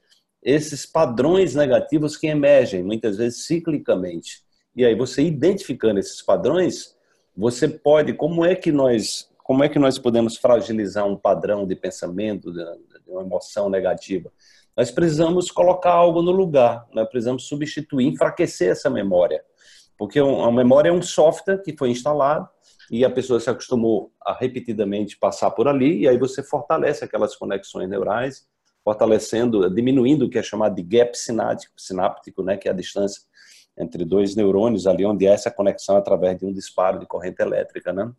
[0.42, 4.42] esses padrões negativos que emergem, muitas vezes ciclicamente.
[4.74, 6.96] E aí você identificando esses padrões,
[7.38, 11.76] você pode, como é que nós, como é que nós podemos fragilizar um padrão de
[11.76, 12.64] pensamento, de,
[13.06, 14.32] uma emoção negativa?
[14.76, 19.40] Nós precisamos colocar algo no lugar, nós precisamos substituir, enfraquecer essa memória.
[19.96, 22.48] Porque a memória é um software que foi instalado
[22.90, 27.36] e a pessoa se acostumou a repetidamente passar por ali, e aí você fortalece aquelas
[27.36, 28.48] conexões neurais,
[28.82, 33.22] fortalecendo, diminuindo o que é chamado de gap sináptico, sináptico né, que é a distância
[33.78, 37.92] entre dois neurônios ali, onde é essa conexão através de um disparo de corrente elétrica.
[37.92, 38.10] Né?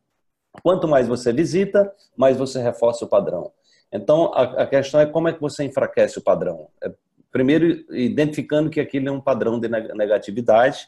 [0.64, 3.52] Quanto mais você visita, mais você reforça o padrão.
[3.92, 6.68] Então, a, a questão é como é que você enfraquece o padrão.
[6.82, 6.92] É,
[7.32, 10.88] primeiro, identificando que aquilo é um padrão de negatividade,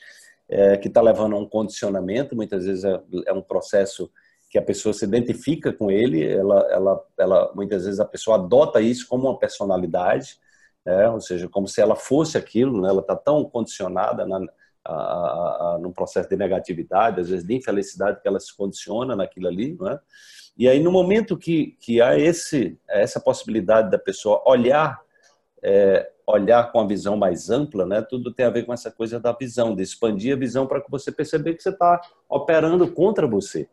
[0.50, 4.12] é, que está levando a um condicionamento, muitas vezes é, é, um processo
[4.50, 8.82] que a pessoa se identifica com ele, ela, ela, ela, muitas vezes a pessoa adota
[8.82, 10.38] isso como uma personalidade,
[10.86, 12.90] é, ou seja, como se ela fosse aquilo, né?
[12.90, 14.42] ela está tão condicionada na,
[14.84, 19.16] a, a, a, num processo de negatividade, às vezes de infelicidade, que ela se condiciona
[19.16, 20.00] naquilo ali, não é?
[20.58, 25.02] E aí, no momento que, que há esse, essa possibilidade da pessoa olhar
[25.64, 28.02] é, olhar com a visão mais ampla, né?
[28.02, 30.90] Tudo tem a ver com essa coisa da visão, de expandir a visão para que
[30.90, 33.70] você perceber que você está operando contra você,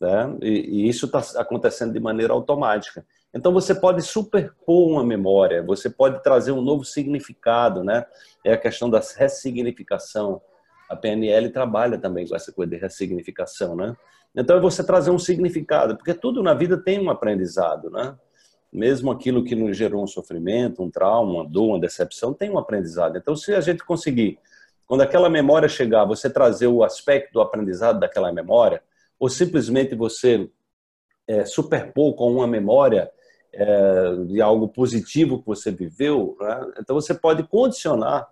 [0.00, 0.36] né?
[0.40, 3.04] E, e isso está acontecendo de maneira automática.
[3.34, 8.04] Então você pode superpor uma memória, você pode trazer um novo significado, né?
[8.44, 10.40] É a questão da ressignificação.
[10.92, 13.96] A PNL trabalha também com essa coisa de ressignificação, né?
[14.34, 18.16] Então é você trazer um significado, porque tudo na vida tem um aprendizado, né?
[18.72, 22.58] mesmo aquilo que nos gerou um sofrimento, um trauma, uma dor, uma decepção, tem um
[22.58, 23.18] aprendizado.
[23.18, 24.38] Então, se a gente conseguir,
[24.86, 28.82] quando aquela memória chegar, você trazer o aspecto do aprendizado daquela memória,
[29.20, 30.48] ou simplesmente você
[31.28, 33.10] é, superpor com uma memória
[33.52, 36.72] é, de algo positivo que você viveu, né?
[36.80, 38.26] então você pode condicionar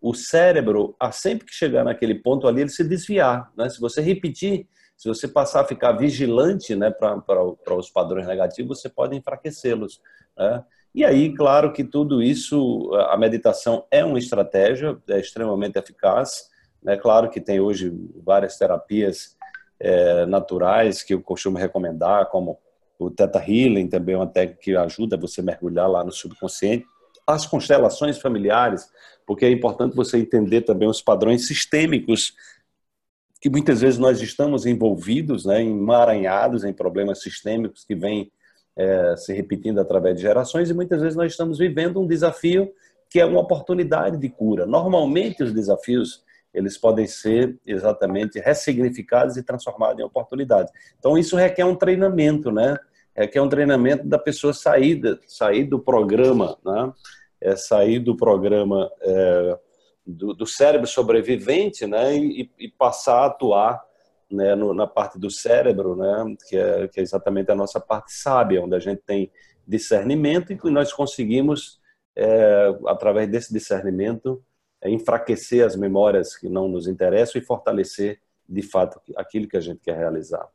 [0.00, 3.50] o cérebro a sempre que chegar naquele ponto ali ele se desviar.
[3.56, 3.68] Né?
[3.68, 8.88] Se você repetir se você passar a ficar vigilante né, para os padrões negativos, você
[8.88, 10.00] pode enfraquecê-los.
[10.36, 10.64] Né?
[10.94, 16.48] E aí, claro que tudo isso, a meditação é uma estratégia, é extremamente eficaz.
[16.86, 17.92] É claro que tem hoje
[18.24, 19.36] várias terapias
[19.78, 22.58] é, naturais que eu costumo recomendar, como
[22.98, 26.86] o Theta Healing, também é uma técnica que ajuda você a mergulhar lá no subconsciente.
[27.26, 28.88] As constelações familiares,
[29.26, 32.32] porque é importante você entender também os padrões sistêmicos
[33.40, 38.30] que muitas vezes nós estamos envolvidos, né, emaranhados em problemas sistêmicos que vêm
[38.76, 42.72] é, se repetindo através de gerações e muitas vezes nós estamos vivendo um desafio
[43.10, 44.66] que é uma oportunidade de cura.
[44.66, 50.72] Normalmente os desafios eles podem ser exatamente ressignificados e transformados em oportunidades.
[50.98, 52.78] Então isso requer um treinamento, né?
[53.14, 56.92] Requer um treinamento da pessoa sair, sair do programa, né?
[57.40, 59.58] É sair do programa é,
[60.06, 63.84] do, do cérebro sobrevivente, né, e, e passar a atuar
[64.30, 68.12] né, no, na parte do cérebro, né, que é, que é exatamente a nossa parte
[68.12, 69.30] sábia, onde a gente tem
[69.66, 71.80] discernimento e que nós conseguimos,
[72.14, 74.42] é, através desse discernimento,
[74.80, 79.60] é, enfraquecer as memórias que não nos interessam e fortalecer, de fato, aquilo que a
[79.60, 80.46] gente quer realizar.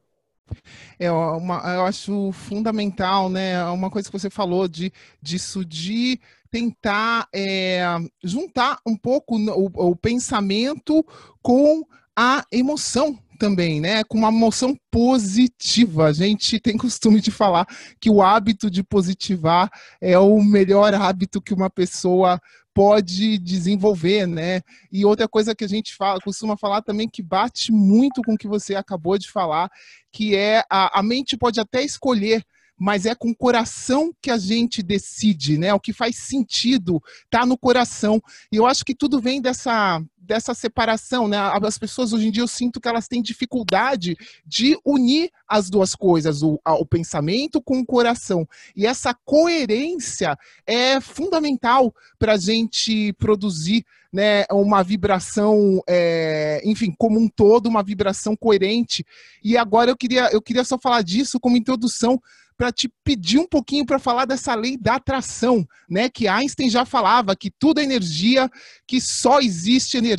[1.00, 3.64] É uma, eu acho fundamental, né?
[3.66, 6.20] Uma coisa que você falou de disso de
[6.52, 7.82] tentar é,
[8.24, 11.06] juntar um pouco o, o pensamento
[11.42, 11.84] com
[12.16, 14.04] a emoção também, né?
[14.04, 16.06] Com uma emoção positiva.
[16.06, 17.66] A gente tem costume de falar
[18.00, 22.40] que o hábito de positivar é o melhor hábito que uma pessoa
[22.74, 24.62] pode desenvolver, né?
[24.92, 28.38] E outra coisa que a gente fala, costuma falar também que bate muito com o
[28.38, 29.70] que você acabou de falar,
[30.12, 32.44] que é a, a mente pode até escolher
[32.82, 35.72] mas é com o coração que a gente decide, né?
[35.72, 38.20] O que faz sentido tá no coração.
[38.52, 41.38] E eu acho que tudo vem dessa dessa separação, né?
[41.38, 44.16] As pessoas hoje em dia eu sinto que elas têm dificuldade
[44.46, 48.48] de unir as duas coisas, o, o pensamento com o coração.
[48.76, 57.20] E essa coerência é fundamental para a gente produzir né, uma vibração, é, enfim, como
[57.20, 59.06] um todo, uma vibração coerente.
[59.44, 62.22] E agora eu queria, eu queria só falar disso como introdução
[62.62, 66.08] para te pedir um pouquinho para falar dessa lei da atração, né?
[66.10, 68.48] Que Einstein já falava que tudo é energia,
[68.86, 70.11] que só existe energia.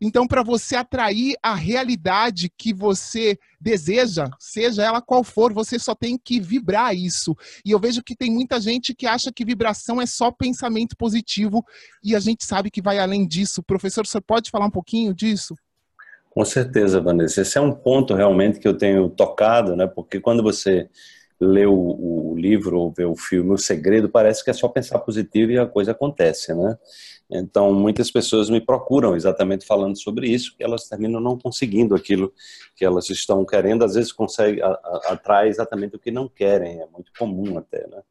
[0.00, 5.94] Então, para você atrair a realidade que você deseja, seja ela qual for, você só
[5.94, 7.36] tem que vibrar isso.
[7.64, 11.64] E eu vejo que tem muita gente que acha que vibração é só pensamento positivo
[12.02, 13.62] e a gente sabe que vai além disso.
[13.62, 15.54] Professor, você pode falar um pouquinho disso?
[16.30, 17.42] Com certeza, Vanessa.
[17.42, 19.86] Esse é um ponto realmente que eu tenho tocado, né?
[19.86, 20.88] Porque quando você
[21.40, 24.98] lê o, o, livro ou vê o filme O Segredo, parece que é só pensar
[25.00, 26.76] positivo e a coisa acontece, né?
[27.30, 32.32] Então, muitas pessoas me procuram exatamente falando sobre isso, que elas terminam não conseguindo aquilo
[32.76, 34.62] que elas estão querendo, às vezes conseguem
[35.06, 38.02] atrair exatamente o que não querem, é muito comum até, né?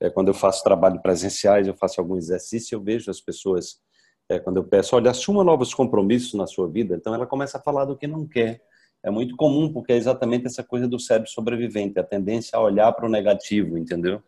[0.00, 3.80] É, quando eu faço trabalho presenciais, eu faço algum exercício, eu vejo as pessoas,
[4.28, 7.62] é, quando eu peço, olha, assuma novos compromissos na sua vida, então ela começa a
[7.62, 8.60] falar do que não quer,
[9.02, 12.92] é muito comum, porque é exatamente essa coisa do cérebro sobrevivente, a tendência a olhar
[12.92, 14.22] para o negativo, entendeu?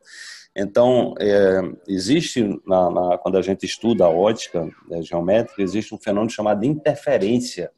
[0.57, 5.99] Então, é, existe, na, na, quando a gente estuda a ótica né, geométrica, existe um
[5.99, 7.73] fenômeno chamado interferência,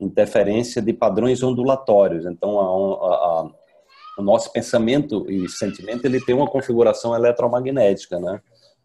[0.00, 2.24] interferência de padrões ondulatórios.
[2.26, 3.50] Então, a, a, a,
[4.18, 8.40] o nosso pensamento e sentimento ele tem uma configuração eletromagnética, né?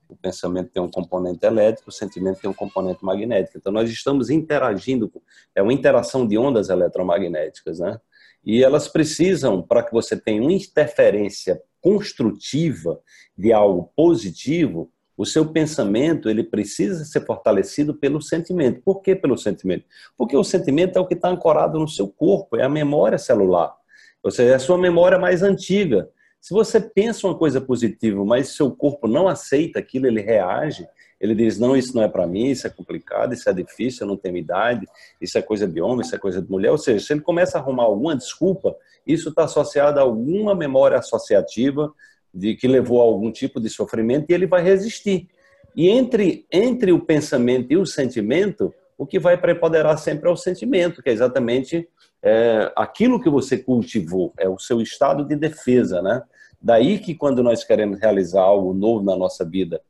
[0.10, 3.60] o pensamento tem um componente elétrico, o sentimento tem um componente magnético.
[3.60, 5.12] Então, nós estamos interagindo,
[5.54, 8.02] é uma interação de ondas eletromagnéticas, né?
[8.46, 13.00] E elas precisam, para que você tenha uma interferência construtiva
[13.38, 18.82] de algo positivo, o seu pensamento ele precisa ser fortalecido pelo sentimento.
[18.82, 19.84] Por que pelo sentimento?
[20.18, 23.76] Porque o sentimento é o que está ancorado no seu corpo, é a memória celular.
[24.24, 26.10] Ou seja, é a sua memória mais antiga.
[26.40, 30.88] Se você pensa uma coisa positiva, mas seu corpo não aceita aquilo, ele reage,
[31.20, 34.08] ele diz: não, isso não é para mim, isso é complicado, isso é difícil, eu
[34.08, 34.88] não tenho idade,
[35.20, 36.72] isso é coisa de homem, isso é coisa de mulher.
[36.72, 40.98] Ou seja, se ele começa a arrumar alguma desculpa, isso está associado a alguma memória
[40.98, 41.94] associativa
[42.34, 45.28] de que levou a algum tipo de sofrimento e ele vai resistir.
[45.76, 50.38] E entre, entre o pensamento e o sentimento, o que vai preponderar sempre é o
[50.38, 51.88] sentimento, que é exatamente
[52.22, 56.22] é, aquilo que você cultivou, é o seu estado de defesa, né?
[56.62, 59.82] Daí que quando nós queremos realizar algo novo na nossa vida,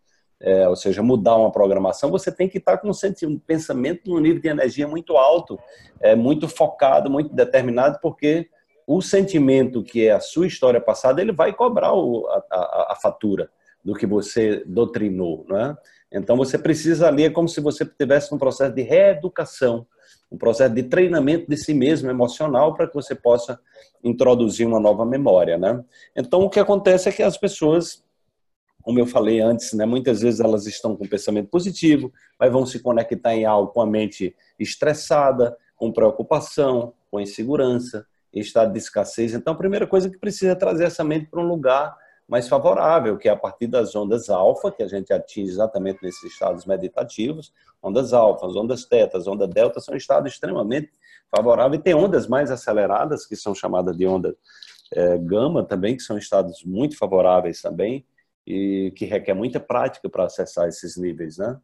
[0.42, 4.42] é, ou seja, mudar uma programação, você tem que estar com um pensamento num nível
[4.42, 5.60] de energia muito alto,
[6.00, 8.50] é, muito focado, muito determinado, porque
[8.88, 12.96] o sentimento que é a sua história passada, ele vai cobrar o, a, a, a,
[12.96, 13.48] fatura
[13.86, 15.78] do que você doutrinou, né?
[16.12, 19.86] Então você precisa ali, é como se você estivesse num processo de reeducação,
[20.32, 23.60] um processo de treinamento de si mesmo emocional para que você possa
[24.04, 25.84] introduzir uma nova memória, né?
[26.16, 28.04] Então o que acontece é que as pessoas,
[28.82, 32.80] como eu falei antes, né, muitas vezes elas estão com pensamento positivo, mas vão se
[32.80, 39.34] conectar em algo com a mente estressada, com preocupação, com insegurança, em estado de escassez.
[39.34, 41.96] Então a primeira coisa que precisa é trazer essa mente para um lugar
[42.28, 46.32] mais favorável, que é a partir das ondas alfa, que a gente atinge exatamente nesses
[46.32, 47.52] estados meditativos,
[47.82, 50.92] ondas alfas, ondas tetas, onda delta, são estados extremamente
[51.36, 54.36] favoráveis, e tem ondas mais aceleradas, que são chamadas de onda
[54.94, 58.06] é, gama também, que são estados muito favoráveis também,
[58.50, 61.56] e que requer muita prática para acessar esses níveis, né?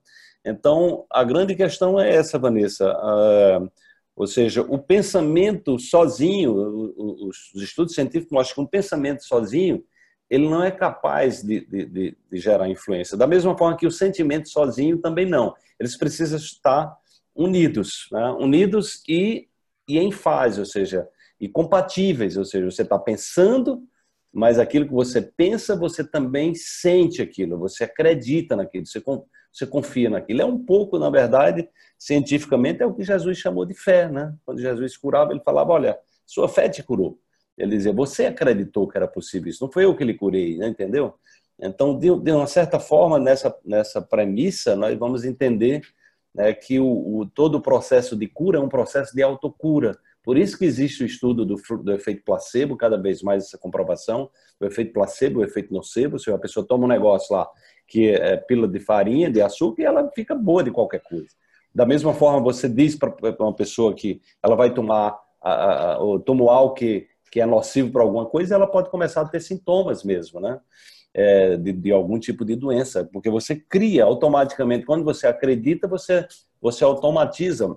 [0.45, 3.71] Então, a grande questão é essa, Vanessa, uh,
[4.15, 6.53] ou seja, o pensamento sozinho,
[6.95, 9.83] os estudos científicos mostram que um pensamento sozinho,
[10.29, 13.17] ele não é capaz de, de, de, de, gerar influência.
[13.17, 15.55] Da mesma forma que o sentimento sozinho também não.
[15.79, 16.95] Eles precisam estar
[17.36, 18.29] unidos, né?
[18.39, 19.47] unidos e,
[19.88, 21.07] e em fase, ou seja,
[21.39, 23.83] e compatíveis, ou seja, você está pensando,
[24.36, 29.01] mas aquilo que você pensa, você também sente aquilo, você acredita naquilo, você,
[29.49, 30.41] você confia naquilo.
[30.41, 34.09] É um pouco, na verdade, cientificamente, é o que Jesus chamou de fé.
[34.09, 34.36] Né?
[34.45, 37.17] Quando Jesus curava, ele falava, olha, sua fé te curou.
[37.57, 40.67] Ele dizia, você acreditou que era possível isso, não foi eu que lhe curei, né?
[40.67, 41.13] entendeu?
[41.57, 45.81] Então, de, uma certa forma, nessa, nessa premissa, nós vamos entender
[46.33, 49.97] né, que o, o, todo o processo de cura é um processo de autocura.
[50.26, 54.30] Por isso que existe o estudo do, do efeito placebo, cada vez mais essa comprovação,
[54.59, 57.47] o efeito placebo, o efeito nocebo, se a pessoa toma um negócio lá
[57.88, 61.30] que é pílula de farinha, de açúcar, e ela fica boa de qualquer coisa.
[61.73, 66.51] Da mesma forma, você diz para uma pessoa que ela vai tomar, a, a, toma
[66.51, 70.39] algo que que é nocivo para alguma coisa, ela pode começar a ter sintomas mesmo,
[70.39, 70.57] né?
[71.13, 76.26] É, de, de, algum tipo de doença, porque você cria automaticamente, quando você acredita, você,
[76.61, 77.76] você automatiza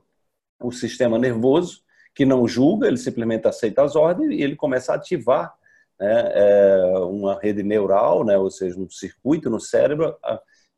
[0.61, 1.83] o sistema nervoso,
[2.19, 5.55] que não julga, ele simplesmente aceita as ordens e ele começa a ativar
[6.01, 10.17] né, é, uma rede neural, né, ou seja, um circuito no cérebro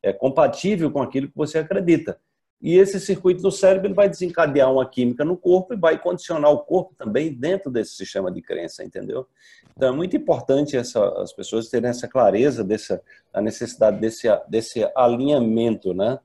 [0.03, 2.21] é compatível com aquilo que você acredita.
[2.61, 6.51] E esse circuito no cérebro ele vai desencadear uma química no corpo e vai condicionar
[6.51, 9.27] o corpo também dentro desse sistema de crença, entendeu?
[9.75, 13.01] Então é muito importante essa, as pessoas terem essa clareza dessa
[13.33, 16.19] a necessidade desse, desse alinhamento, né?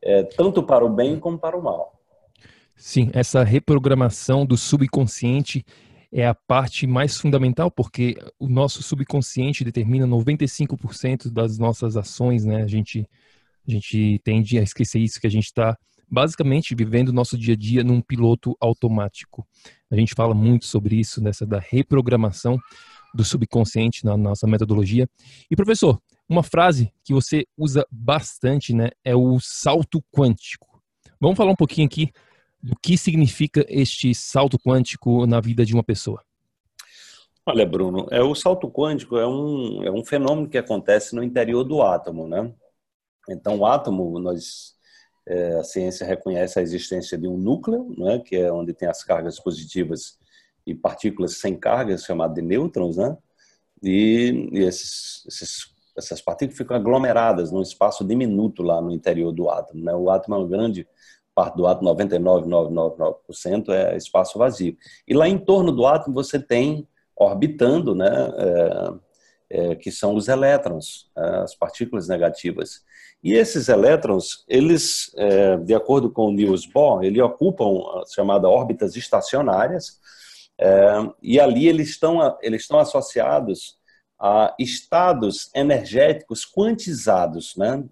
[0.00, 1.99] É, tanto para o bem como para o mal.
[2.82, 5.62] Sim, essa reprogramação do subconsciente
[6.10, 12.62] é a parte mais fundamental, porque o nosso subconsciente determina 95% das nossas ações, né?
[12.62, 13.06] A gente,
[13.68, 15.76] a gente tende a esquecer isso, que a gente está
[16.10, 19.46] basicamente vivendo o nosso dia a dia num piloto automático.
[19.90, 22.58] A gente fala muito sobre isso, nessa da reprogramação
[23.14, 25.06] do subconsciente na nossa metodologia.
[25.50, 30.82] E professor, uma frase que você usa bastante, né, é o salto quântico.
[31.20, 32.10] Vamos falar um pouquinho aqui
[32.62, 36.22] do que significa este salto quântico na vida de uma pessoa?
[37.46, 41.64] Olha, Bruno, é, o salto quântico é um, é um fenômeno que acontece no interior
[41.64, 42.52] do átomo, né?
[43.28, 44.74] Então, o átomo, nós,
[45.26, 49.02] é, a ciência reconhece a existência de um núcleo, né, que é onde tem as
[49.02, 50.18] cargas positivas
[50.66, 53.16] e partículas sem cargas, chamado de nêutrons, né?
[53.82, 59.48] E, e esses, esses, essas partículas ficam aglomeradas num espaço diminuto lá no interior do
[59.48, 59.94] átomo, né?
[59.94, 60.86] O átomo é um grande
[61.34, 64.76] parte do átomo, 99,999% é espaço vazio.
[65.06, 68.08] E lá em torno do átomo você tem orbitando, né,
[68.38, 68.92] é,
[69.50, 72.82] é, que são os elétrons, é, as partículas negativas.
[73.22, 78.50] E esses elétrons, eles, é, de acordo com o Niels Bohr, eles ocupam as chamadas
[78.50, 80.00] órbitas estacionárias,
[80.58, 83.78] é, e ali eles estão, eles estão associados
[84.18, 87.82] a estados energéticos quantizados, né?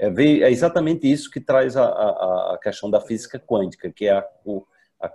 [0.00, 4.12] É, é exatamente isso que traz a, a, a questão da física quântica, que é
[4.12, 4.64] a, o,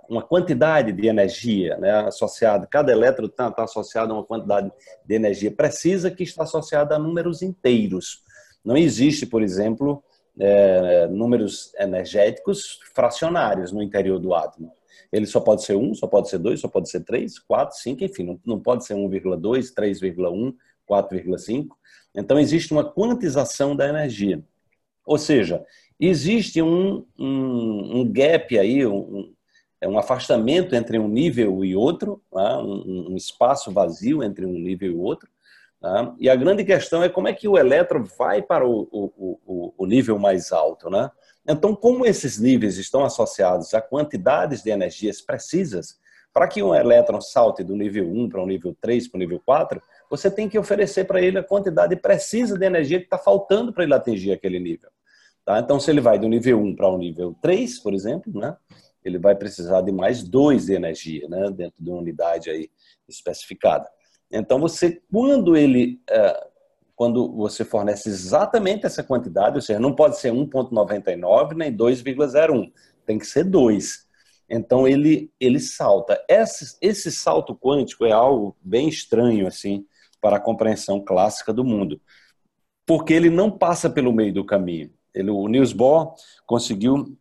[0.08, 4.70] uma quantidade de energia né, associada, cada elétron está tá associado a uma quantidade
[5.04, 8.22] de energia precisa que está associada a números inteiros.
[8.64, 10.02] Não existe, por exemplo,
[10.38, 14.72] é, números energéticos fracionários no interior do átomo.
[15.12, 18.04] Ele só pode ser 1, só pode ser 2, só pode ser 3, 4, 5,
[18.04, 20.54] enfim, não, não pode ser 1,2, 3,1,
[20.88, 21.68] 4,5.
[22.14, 24.42] Então, existe uma quantização da energia.
[25.06, 25.64] Ou seja,
[25.98, 29.32] existe um, um, um gap aí, um,
[29.80, 32.58] é um afastamento entre um nível e outro, tá?
[32.58, 35.28] um, um, espaço vazio entre um nível e outro.
[35.80, 36.14] Tá?
[36.18, 39.74] E a grande questão é como é que o elétron vai para o, o, o,
[39.78, 40.90] o nível mais alto.
[40.90, 41.10] Né?
[41.48, 45.98] Então, como esses níveis estão associados a quantidades de energias precisas,
[46.32, 49.40] para que um elétron salte do nível 1 para o nível 3 para o nível
[49.42, 49.80] 4,
[50.10, 53.84] você tem que oferecer para ele a quantidade precisa de energia que está faltando para
[53.84, 54.90] ele atingir aquele nível.
[55.44, 55.60] Tá?
[55.60, 58.56] Então, se ele vai do nível 1 para o nível 3, por exemplo, né,
[59.04, 62.68] ele vai precisar de mais 2 de energia né, dentro de uma unidade aí
[63.08, 63.88] especificada.
[64.30, 66.48] Então, você, quando ele, é,
[66.96, 72.72] quando você fornece exatamente essa quantidade, ou seja, não pode ser 1,99 nem 2,01,
[73.04, 74.04] tem que ser 2.
[74.48, 76.20] Então, ele, ele salta.
[76.28, 79.86] Esse, esse salto quântico é algo bem estranho, assim,
[80.26, 82.00] para a compreensão clássica do mundo,
[82.84, 84.90] porque ele não passa pelo meio do caminho.
[85.14, 87.16] Ele, o Niels Bohr conseguiu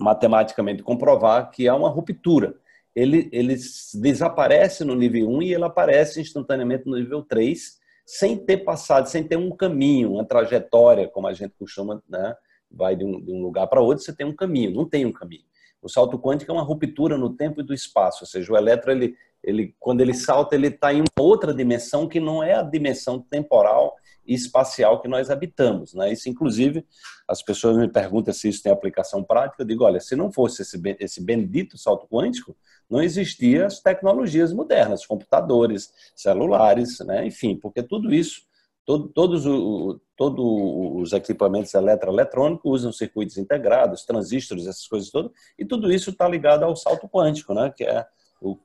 [0.00, 2.56] matematicamente comprovar que há uma ruptura.
[2.96, 3.54] Ele, ele
[3.94, 9.22] desaparece no nível 1 e ele aparece instantaneamente no nível 3, sem ter passado, sem
[9.22, 12.34] ter um caminho, uma trajetória, como a gente costuma, né?
[12.68, 15.12] vai de um, de um lugar para outro, você tem um caminho, não tem um
[15.12, 15.44] caminho.
[15.80, 18.90] O salto quântico é uma ruptura no tempo e do espaço, ou seja, o elétron,
[18.90, 22.62] ele, ele, quando ele salta, ele está em uma outra dimensão que não é a
[22.62, 25.94] dimensão temporal espacial que nós habitamos.
[25.94, 26.12] Né?
[26.12, 26.86] Isso, inclusive,
[27.26, 29.62] as pessoas me perguntam se isso tem aplicação prática.
[29.62, 32.56] Eu digo, olha, se não fosse esse, esse bendito salto quântico,
[32.88, 37.26] não existiam as tecnologias modernas, computadores, celulares, né?
[37.26, 38.42] enfim, porque tudo isso,
[38.84, 45.64] todo, todos o, todo os equipamentos eletroeletrônicos usam circuitos integrados, transistores, essas coisas todas, e
[45.64, 47.72] tudo isso está ligado ao salto quântico, né?
[47.74, 48.06] que é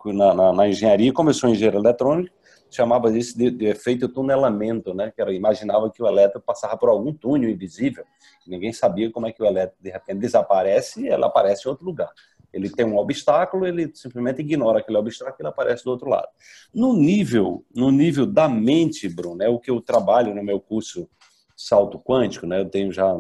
[0.05, 2.36] na, na, na engenharia, como eu sou engenheiro eletrônico,
[2.69, 5.11] chamava isso de, de, efeito tunelamento, né?
[5.11, 8.03] Que era, imaginava que o elétron passava por algum túnel invisível.
[8.45, 11.86] Ninguém sabia como é que o elétron de repente desaparece e ele aparece em outro
[11.86, 12.11] lugar.
[12.51, 16.28] Ele tem um obstáculo, ele simplesmente ignora aquele obstáculo e ele aparece do outro lado.
[16.73, 21.09] No nível, no nível da mente, Bruno, é o que eu trabalho no meu curso
[21.55, 22.59] Salto Quântico, né?
[22.59, 23.11] Eu tenho já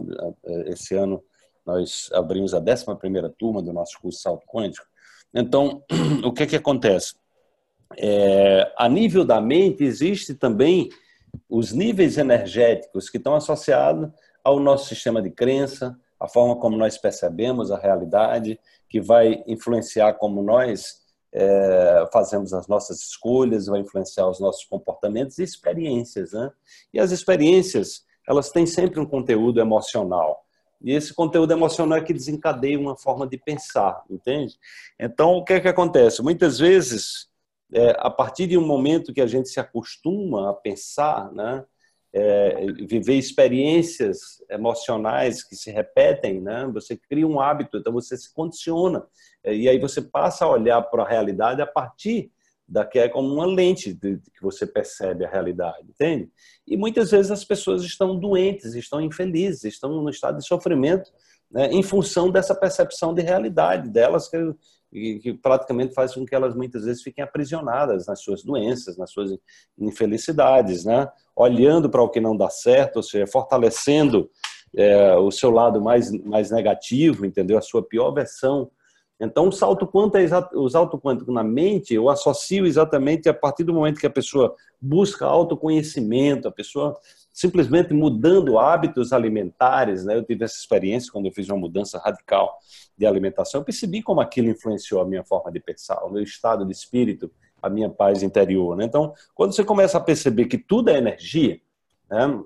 [0.45, 1.23] eh, esse ano
[1.65, 4.85] nós abrimos a 11 primeira turma do nosso curso Salto Quântico.
[5.37, 5.83] Então,
[6.25, 7.13] o que é que acontece?
[7.95, 10.89] É, a nível da mente, existe também
[11.47, 14.09] os níveis energéticos que estão associados
[14.43, 18.59] ao nosso sistema de crença, a forma como nós percebemos a realidade,
[18.89, 25.37] que vai influenciar como nós é, fazemos as nossas escolhas, vai influenciar os nossos comportamentos
[25.37, 26.31] e experiências.
[26.31, 26.49] Né?
[26.91, 30.46] E as experiências, elas têm sempre um conteúdo emocional.
[30.81, 34.55] E esse conteúdo emocional é que desencadeia uma forma de pensar, entende?
[34.99, 36.21] Então, o que é que acontece?
[36.21, 37.27] Muitas vezes,
[37.73, 41.65] é, a partir de um momento que a gente se acostuma a pensar, né,
[42.13, 48.33] é, viver experiências emocionais que se repetem, né, você cria um hábito, então você se
[48.33, 49.05] condiciona.
[49.43, 52.31] É, e aí você passa a olhar para a realidade a partir
[52.67, 56.29] daqui é como uma lente de, de, que você percebe a realidade, entende?
[56.67, 61.09] E muitas vezes as pessoas estão doentes, estão infelizes, estão no estado de sofrimento,
[61.49, 66.55] né, em função dessa percepção de realidade delas que, que praticamente faz com que elas
[66.55, 69.31] muitas vezes fiquem aprisionadas nas suas doenças, nas suas
[69.79, 71.07] infelicidades, né?
[71.35, 74.29] Olhando para o que não dá certo, ou seja, fortalecendo
[74.75, 77.57] é, o seu lado mais mais negativo, entendeu?
[77.57, 78.69] A sua pior versão
[79.19, 83.63] então, o salto quântico, é o salto quântico na mente, eu associo exatamente a partir
[83.63, 86.95] do momento que a pessoa busca autoconhecimento, a pessoa
[87.33, 90.15] simplesmente mudando hábitos alimentares, né?
[90.15, 92.57] Eu tive essa experiência quando eu fiz uma mudança radical
[92.95, 96.65] de alimentação, eu percebi como aquilo influenciou a minha forma de pensar, o meu estado
[96.65, 98.85] de espírito, a minha paz interior, né?
[98.85, 101.59] Então, quando você começa a perceber que tudo é energia,
[102.09, 102.39] né?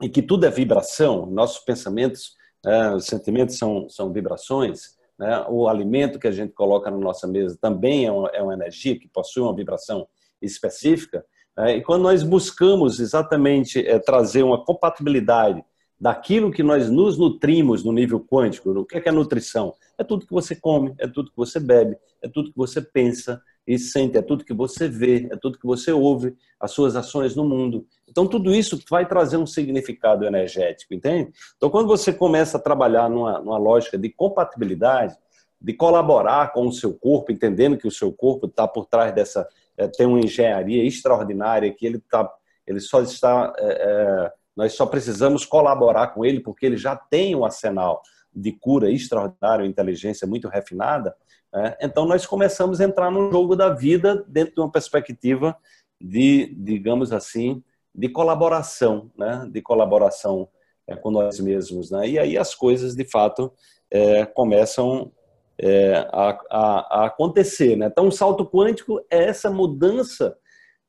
[0.00, 2.94] E que tudo é vibração, nossos pensamentos, né?
[2.94, 5.44] os sentimentos são, são vibrações, né?
[5.48, 8.98] O alimento que a gente coloca na nossa mesa também é uma, é uma energia
[8.98, 10.06] que possui uma vibração
[10.40, 11.24] específica.
[11.56, 11.76] Né?
[11.76, 15.64] E quando nós buscamos exatamente é, trazer uma compatibilidade
[16.00, 19.74] daquilo que nós nos nutrimos no nível quântico, o que é, que é nutrição?
[19.96, 23.40] É tudo que você come, é tudo que você bebe, é tudo que você pensa,
[23.66, 27.34] e sente, é tudo que você vê, é tudo que você ouve, as suas ações
[27.34, 27.86] no mundo.
[28.08, 31.32] Então, tudo isso vai trazer um significado energético, entende?
[31.56, 35.16] Então, quando você começa a trabalhar numa, numa lógica de compatibilidade,
[35.64, 39.48] de colaborar com o seu corpo, entendendo que o seu corpo está por trás dessa.
[39.78, 42.30] É, tem uma engenharia extraordinária, que ele, tá,
[42.66, 43.50] ele só está.
[43.56, 48.02] É, é, nós só precisamos colaborar com ele, porque ele já tem um arsenal
[48.32, 51.16] de cura extraordinário, inteligência muito refinada,
[51.54, 55.56] é, então, nós começamos a entrar no jogo da vida dentro de uma perspectiva
[56.00, 57.62] de, digamos assim,
[57.94, 59.48] de colaboração, né?
[59.48, 60.48] de colaboração
[60.84, 61.92] é, com nós mesmos.
[61.92, 62.08] Né?
[62.08, 63.52] E aí as coisas, de fato,
[63.88, 65.12] é, começam
[65.56, 67.76] é, a, a, a, acontecer.
[67.76, 67.86] Né?
[67.86, 70.36] Então, o salto quântico é essa mudança,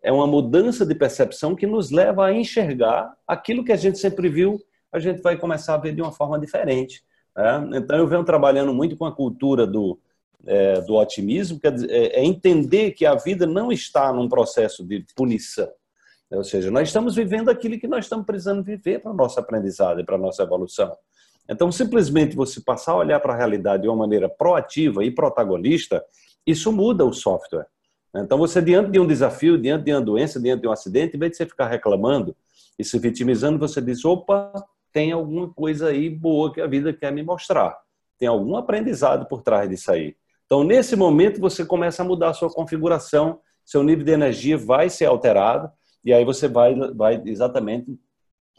[0.01, 4.30] é uma mudança de percepção que nos leva a enxergar aquilo que a gente sempre
[4.30, 4.59] viu,
[4.91, 7.03] a gente vai começar a ver de uma forma diferente.
[7.38, 7.70] Né?
[7.76, 9.99] Então, eu venho trabalhando muito com a cultura do
[10.46, 14.84] é, do otimismo, quer dizer, é, é, entender que a vida não está num processo
[14.84, 15.70] de punição.
[16.32, 20.00] Ou seja, nós estamos vivendo aquilo que nós estamos precisando viver para a nossa aprendizado
[20.00, 20.96] e para a nossa evolução.
[21.48, 26.04] Então, simplesmente você passar a olhar para a realidade de uma maneira proativa e protagonista,
[26.46, 27.68] isso muda o software.
[28.16, 31.20] Então, você, diante de um desafio, diante de uma doença, diante de um acidente, em
[31.20, 32.36] vez de você ficar reclamando
[32.80, 34.52] e se vitimizando, você diz: opa,
[34.91, 37.78] tem alguma coisa aí boa que a vida quer me mostrar.
[38.18, 40.16] Tem algum aprendizado por trás disso aí.
[40.46, 44.89] Então, nesse momento, você começa a mudar a sua configuração, seu nível de energia vai
[44.89, 45.72] ser alterado,
[46.04, 47.98] e aí você vai, vai exatamente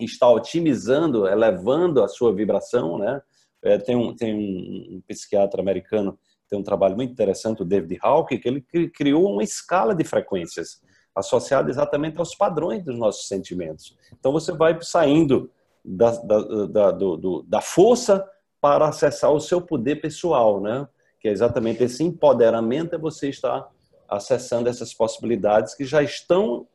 [0.00, 3.22] estar otimizando, elevando a sua vibração, né?
[3.62, 6.18] É, tem um, tem um, um psiquiatra americano
[6.48, 8.60] tem um trabalho muito interessante, o David Hawke, que ele
[8.90, 10.80] criou uma escala de frequências
[11.14, 13.96] associada exatamente aos padrões dos nossos sentimentos.
[14.18, 15.50] Então você vai saindo
[15.84, 18.24] da, da, da, do, da força
[18.60, 20.86] para acessar o seu poder pessoal, né?
[21.26, 23.68] Que é exatamente esse empoderamento, é você estar
[24.08, 26.68] acessando essas possibilidades que já estão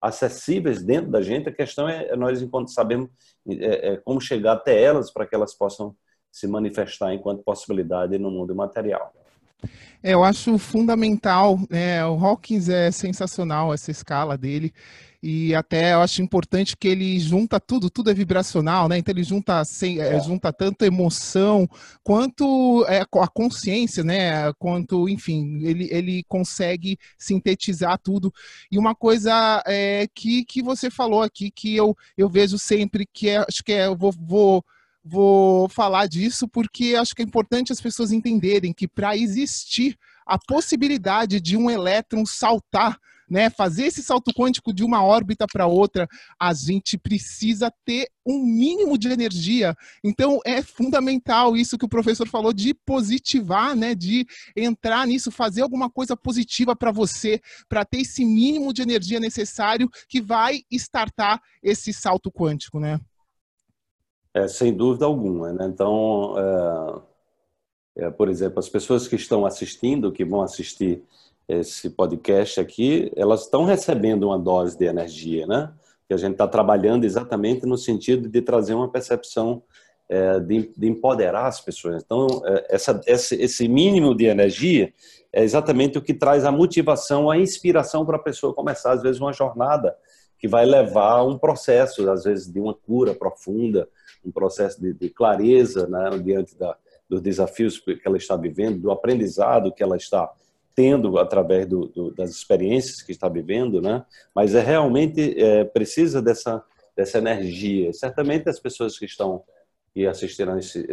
[0.00, 1.50] acessíveis dentro da gente.
[1.50, 3.10] A questão é nós, enquanto sabemos
[3.46, 5.94] é, é, como chegar até elas para que elas possam
[6.32, 9.12] se manifestar enquanto possibilidade no mundo material.
[10.02, 12.02] É, eu acho fundamental, né?
[12.06, 14.72] O Hawkins é sensacional essa escala dele
[15.22, 18.96] e até eu acho importante que ele junta tudo, tudo é vibracional, né?
[18.96, 20.18] Então ele junta, sem, é.
[20.20, 21.68] junta tanto emoção
[22.02, 24.50] quanto é, a consciência, né?
[24.54, 28.32] Quanto, enfim, ele, ele consegue sintetizar tudo.
[28.72, 33.28] E uma coisa é, que, que você falou aqui que eu, eu vejo sempre que
[33.28, 34.64] é, acho que é, eu vou, vou
[35.02, 40.38] vou falar disso porque acho que é importante as pessoas entenderem que para existir a
[40.38, 42.98] possibilidade de um elétron saltar
[43.30, 46.08] né, fazer esse salto quântico de uma órbita para outra,
[46.38, 49.74] a gente precisa ter um mínimo de energia.
[50.02, 54.26] Então é fundamental isso que o professor falou de positivar, né, de
[54.56, 59.88] entrar nisso, fazer alguma coisa positiva para você, para ter esse mínimo de energia necessário
[60.08, 63.00] que vai startar esse salto quântico, né?
[64.32, 65.52] É, sem dúvida alguma.
[65.52, 65.66] Né?
[65.66, 66.34] Então,
[67.96, 71.02] é, é, por exemplo, as pessoas que estão assistindo, que vão assistir
[71.58, 75.72] esse podcast aqui, elas estão recebendo uma dose de energia, né?
[76.06, 79.62] Que a gente está trabalhando exatamente no sentido de trazer uma percepção
[80.08, 82.02] é, de, de, empoderar as pessoas.
[82.04, 84.92] Então, é, essa, esse, esse mínimo de energia
[85.32, 89.20] é exatamente o que traz a motivação, a inspiração para a pessoa começar, às vezes,
[89.20, 89.96] uma jornada
[90.38, 93.88] que vai levar a um processo, às vezes, de uma cura profunda,
[94.24, 96.76] um processo de, de clareza né, diante da,
[97.08, 100.30] dos desafios que ela está vivendo, do aprendizado que ela está
[100.74, 104.04] tendo através do, do, das experiências que está vivendo, né?
[104.34, 106.64] Mas é realmente é, precisa dessa
[106.96, 107.92] dessa energia.
[107.92, 109.42] Certamente as pessoas que estão
[109.94, 110.86] e assistiram esse,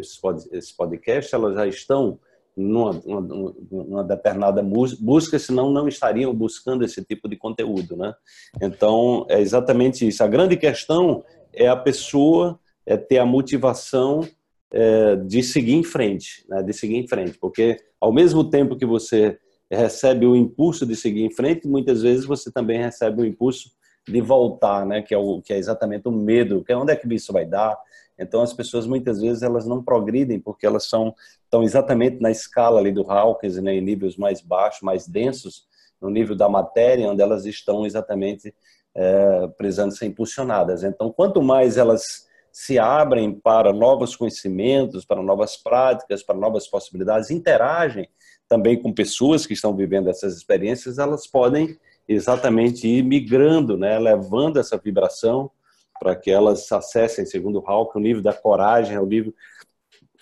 [0.51, 2.19] esse podcast, elas já estão
[2.55, 8.15] numa, numa, numa, determinada busca, senão não estariam buscando esse tipo de conteúdo, né?
[8.59, 10.23] Então é exatamente isso.
[10.23, 11.23] A grande questão
[11.53, 14.27] é a pessoa é ter a motivação
[14.71, 16.63] é, de seguir em frente, né?
[16.63, 19.37] De seguir em frente, porque ao mesmo tempo que você
[19.69, 23.71] recebe o impulso de seguir em frente, muitas vezes você também recebe o impulso
[24.07, 25.01] de voltar, né?
[25.01, 27.45] Que é o que é exatamente o medo, que é onde é que isso vai
[27.45, 27.77] dar.
[28.17, 31.13] Então as pessoas muitas vezes elas não progridem porque elas são
[31.43, 35.65] estão exatamente na escala ali do Hawkins, né, em níveis mais baixos, mais densos,
[36.01, 38.53] no nível da matéria, onde elas estão exatamente
[38.95, 40.83] é, precisando ser impulsionadas.
[40.83, 47.29] Então, quanto mais elas se abrem para novos conhecimentos, para novas práticas, para novas possibilidades,
[47.29, 48.09] interagem
[48.47, 51.77] também com pessoas que estão vivendo essas experiências, elas podem
[52.07, 55.51] exatamente ir migrando, né, levando essa vibração
[55.99, 59.33] para que elas acessem, segundo Hawking, o nível da coragem, é o nível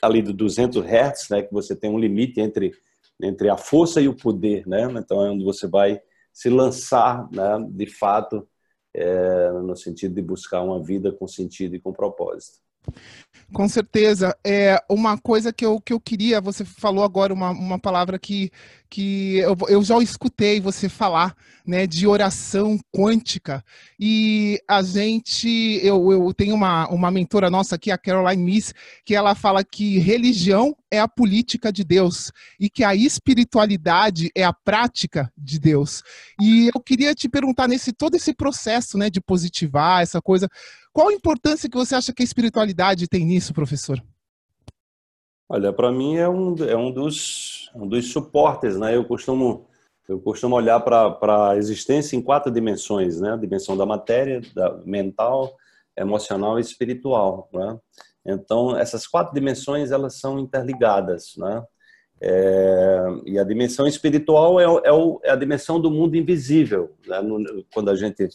[0.01, 2.73] ali do 200 Hz, né, que você tem um limite entre
[3.21, 4.83] entre a força e o poder, né?
[4.97, 6.01] Então é onde você vai
[6.33, 8.47] se lançar, né, de fato,
[8.93, 12.59] é, no sentido de buscar uma vida com sentido e com propósito.
[13.53, 14.35] Com certeza.
[14.43, 18.51] É uma coisa que eu, que eu queria, você falou agora uma, uma palavra que,
[18.89, 23.63] que eu, eu já escutei você falar, né, de oração quântica.
[23.99, 28.73] E a gente, eu, eu tenho uma, uma mentora nossa aqui, a Caroline Miss,
[29.05, 34.43] que ela fala que religião é a política de Deus e que a espiritualidade é
[34.43, 36.03] a prática de Deus.
[36.41, 40.49] E eu queria te perguntar nesse todo esse processo, né, de positivar essa coisa,
[40.95, 44.01] qual a importância que você acha que a espiritualidade tem nisso, professor?
[45.47, 48.95] Olha, para mim é um, é um, dos, um dos suportes, né?
[48.95, 49.67] Eu costumo,
[50.07, 53.33] eu costumo olhar para a existência em quatro dimensões, né?
[53.33, 55.55] A dimensão da matéria, da mental,
[55.97, 57.79] emocional e espiritual, né?
[58.25, 61.63] Então, essas quatro dimensões, elas são interligadas, né?
[62.21, 66.95] É, e a dimensão espiritual é, é, é, a dimensão do mundo invisível.
[67.05, 67.17] Né?
[67.73, 68.27] quando a gente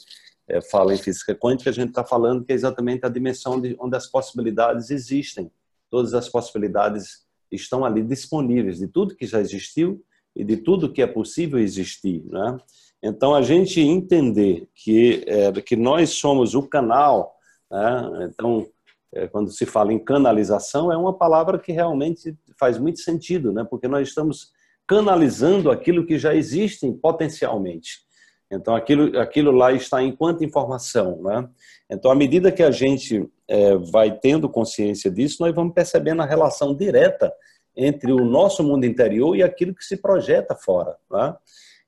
[0.50, 3.76] é, fala em física quântica, a gente está falando que é exatamente a dimensão de
[3.78, 5.50] onde as possibilidades existem.
[5.88, 11.02] Todas as possibilidades estão ali disponíveis, de tudo que já existiu e de tudo que
[11.02, 12.24] é possível existir.
[12.26, 12.56] Né?
[13.02, 17.34] Então, a gente entender que, é, que nós somos o canal,
[17.70, 18.30] né?
[18.32, 18.66] então,
[19.12, 23.64] é, quando se fala em canalização, é uma palavra que realmente faz muito sentido, né?
[23.68, 24.52] porque nós estamos
[24.86, 28.09] canalizando aquilo que já existe potencialmente.
[28.50, 31.22] Então, aquilo, aquilo lá está enquanto informação.
[31.22, 31.48] Né?
[31.88, 36.26] Então, à medida que a gente é, vai tendo consciência disso, nós vamos percebendo a
[36.26, 37.32] relação direta
[37.76, 40.96] entre o nosso mundo interior e aquilo que se projeta fora.
[41.10, 41.36] Né?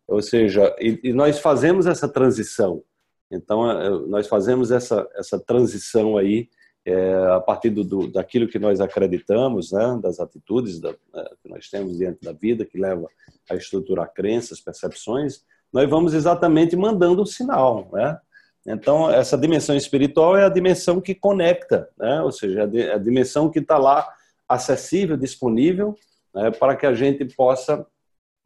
[0.07, 2.83] Ou seja, e, e nós fazemos essa transição.
[3.31, 6.49] Então, é, nós fazemos essa, essa transição aí
[6.85, 11.69] é, a partir do, daquilo que nós acreditamos, né, das atitudes da, é, que nós
[11.71, 13.09] temos diante da vida, que leva
[13.49, 18.19] a estruturar crenças, percepções, nós vamos exatamente mandando um sinal, né?
[18.67, 22.23] Então, essa dimensão espiritual é a dimensão que conecta, né?
[22.23, 24.09] ou seja, a dimensão que está lá
[24.49, 25.97] acessível, disponível,
[26.33, 26.51] né?
[26.53, 27.85] para que a gente possa,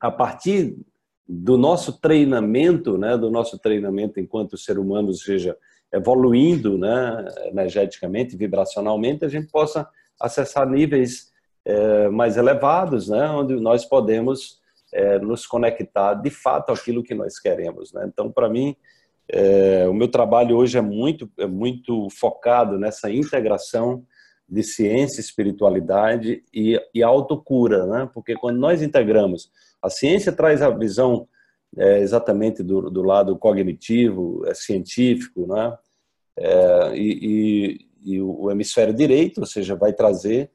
[0.00, 0.78] a partir
[1.28, 3.16] do nosso treinamento, né?
[3.16, 5.56] do nosso treinamento enquanto ser humano, seja
[5.92, 7.26] evoluindo né?
[7.44, 9.86] energeticamente, vibracionalmente, a gente possa
[10.18, 11.30] acessar níveis
[11.62, 13.28] é, mais elevados, né?
[13.28, 14.60] onde nós podemos
[14.96, 17.92] é, nos conectar de fato àquilo que nós queremos.
[17.92, 18.06] Né?
[18.08, 18.74] Então, para mim,
[19.28, 24.02] é, o meu trabalho hoje é muito, é muito focado nessa integração
[24.48, 28.10] de ciência, espiritualidade e, e autocura, né?
[28.14, 29.50] porque quando nós integramos,
[29.82, 31.28] a ciência traz a visão
[31.76, 35.76] é, exatamente do, do, lado cognitivo, é, científico, né?
[36.38, 37.18] É, e,
[38.06, 40.50] e, e o hemisfério direito, ou seja, vai trazer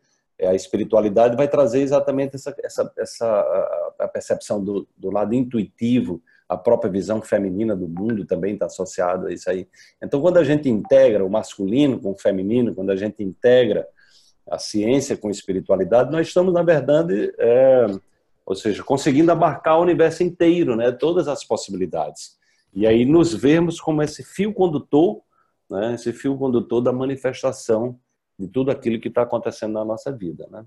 [0.47, 6.57] a espiritualidade vai trazer exatamente essa, essa, essa a percepção do, do lado intuitivo, a
[6.57, 9.68] própria visão feminina do mundo também está associado a isso aí.
[10.03, 13.88] Então, quando a gente integra o masculino com o feminino, quando a gente integra
[14.49, 17.85] a ciência com a espiritualidade, nós estamos, na verdade, é,
[18.45, 22.38] ou seja, conseguindo abarcar o universo inteiro, né, todas as possibilidades.
[22.73, 25.22] E aí nos vemos como esse fio condutor,
[25.69, 27.97] né, esse fio condutor da manifestação
[28.41, 30.47] de tudo aquilo que está acontecendo na nossa vida.
[30.51, 30.65] Né?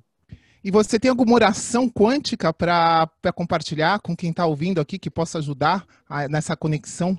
[0.64, 5.38] E você tem alguma oração quântica para compartilhar com quem está ouvindo aqui que possa
[5.38, 7.18] ajudar a, nessa conexão?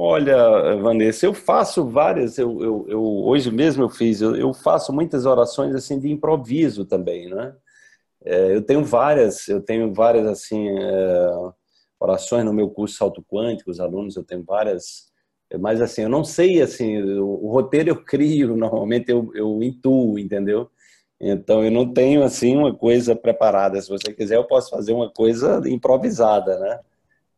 [0.00, 2.38] Olha, Vanessa, eu faço várias.
[2.38, 4.20] Eu, eu, eu hoje mesmo eu fiz.
[4.20, 7.52] Eu, eu, faço muitas orações assim de improviso também, né?
[8.24, 9.48] É, eu tenho várias.
[9.48, 11.30] Eu tenho várias assim é,
[11.98, 13.70] orações no meu curso Salto Quântico.
[13.70, 15.07] Os alunos eu tenho várias.
[15.56, 17.00] Mas assim, eu não sei assim.
[17.02, 18.54] O, o roteiro eu crio.
[18.56, 20.70] Normalmente eu, eu intuo, entendeu?
[21.20, 23.80] Então eu não tenho assim uma coisa preparada.
[23.80, 26.80] Se você quiser, eu posso fazer uma coisa improvisada, né?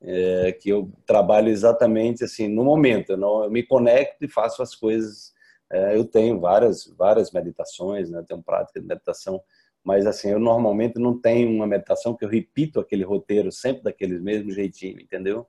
[0.03, 3.11] É, que eu trabalho exatamente assim no momento.
[3.12, 5.32] Eu, não, eu me conecto e faço as coisas.
[5.70, 8.24] É, eu tenho várias várias meditações, né?
[8.27, 9.41] Tenho prática de meditação,
[9.85, 14.19] mas assim eu normalmente não tenho uma meditação que eu repito aquele roteiro sempre daquele
[14.19, 15.47] mesmo jeitinho, entendeu?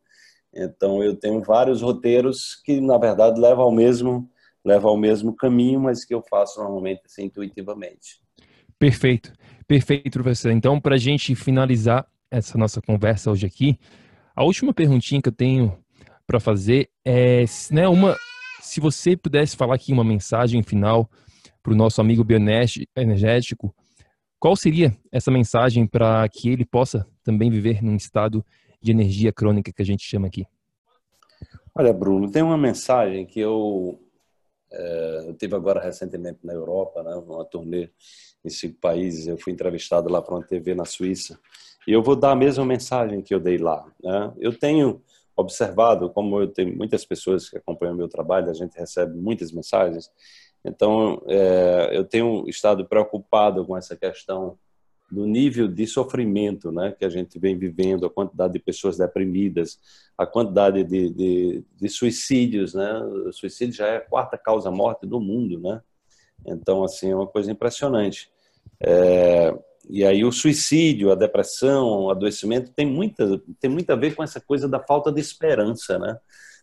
[0.54, 4.30] Então eu tenho vários roteiros que na verdade levam ao mesmo
[4.64, 8.22] leva ao mesmo caminho, mas que eu faço normalmente assim, intuitivamente.
[8.78, 9.34] Perfeito,
[9.68, 10.52] perfeito, professor.
[10.52, 13.80] Então, para a gente finalizar essa nossa conversa hoje aqui,
[14.36, 15.78] a última perguntinha que eu tenho
[16.26, 18.16] para fazer é, né, uma,
[18.62, 21.10] se você pudesse falar aqui uma mensagem final
[21.62, 23.76] para o nosso amigo bioenergético,
[24.40, 28.44] qual seria essa mensagem para que ele possa também viver num estado
[28.82, 30.46] de energia crônica que a gente chama aqui?
[31.74, 34.00] Olha, Bruno, tem uma mensagem que eu
[34.72, 37.90] é, eu tive agora recentemente na Europa, né, uma turnê
[38.44, 39.28] em cinco países.
[39.28, 41.38] Eu fui entrevistado lá para uma TV na Suíça
[41.88, 43.86] e eu vou dar a mesma mensagem que eu dei lá.
[44.02, 44.34] Né?
[44.38, 45.02] Eu tenho
[45.36, 50.10] observado, como eu tenho muitas pessoas que acompanham meu trabalho, a gente recebe muitas mensagens.
[50.64, 54.58] Então, é, eu tenho estado preocupado com essa questão
[55.12, 59.78] do nível de sofrimento né, que a gente vem vivendo, a quantidade de pessoas deprimidas,
[60.18, 62.74] a quantidade de, de, de suicídios.
[62.74, 62.94] Né?
[63.28, 65.60] O suicídio já é a quarta causa-morte do mundo.
[65.60, 65.82] Né?
[66.46, 68.32] Então, assim, é uma coisa impressionante.
[68.80, 69.54] É,
[69.90, 74.24] e aí o suicídio, a depressão, o adoecimento tem, muita, tem muito a ver com
[74.24, 76.18] essa coisa da falta de esperança, né?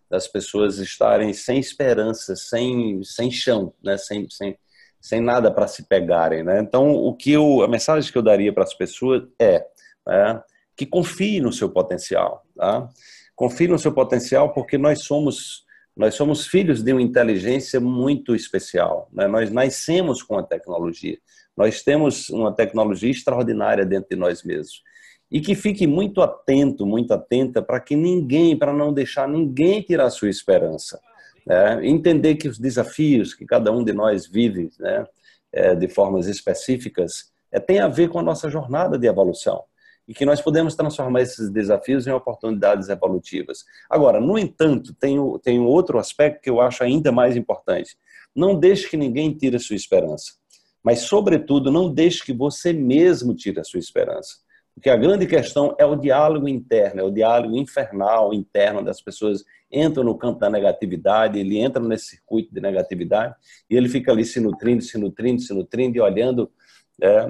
[0.08, 3.98] Das pessoas estarem sem esperança, sem, sem chão, né?
[3.98, 4.56] Sem, sem,
[5.00, 6.60] sem nada para se pegarem, né?
[6.60, 9.64] Então, o que eu, a mensagem que eu daria para as pessoas é
[10.06, 10.42] né,
[10.76, 12.88] que confie no seu potencial, tá?
[13.34, 15.66] Confie no seu potencial porque nós somos
[15.96, 19.26] nós somos filhos de uma inteligência muito especial, né?
[19.26, 21.18] Nós nascemos com a tecnologia.
[21.56, 24.80] Nós temos uma tecnologia extraordinária dentro de nós mesmos.
[25.28, 30.08] E que fique muito atento, muito atenta para que ninguém, para não deixar ninguém tirar
[30.10, 31.00] sua esperança.
[31.48, 31.86] Né?
[31.86, 35.06] Entender que os desafios que cada um de nós vive né,
[35.50, 39.64] é, de formas específicas é, tem a ver com a nossa jornada de evolução
[40.06, 43.64] e que nós podemos transformar esses desafios em oportunidades evolutivas.
[43.88, 47.96] Agora, no entanto, tem, tem outro aspecto que eu acho ainda mais importante.
[48.36, 50.32] Não deixe que ninguém tire a sua esperança,
[50.82, 54.36] mas, sobretudo, não deixe que você mesmo tire a sua esperança.
[54.78, 59.44] Porque a grande questão é o diálogo interno, é o diálogo infernal interno das pessoas
[59.72, 63.34] entram no campo da negatividade, ele entra nesse circuito de negatividade
[63.68, 66.48] e ele fica ali se nutrindo, se nutrindo, se nutrindo e olhando
[67.02, 67.28] é,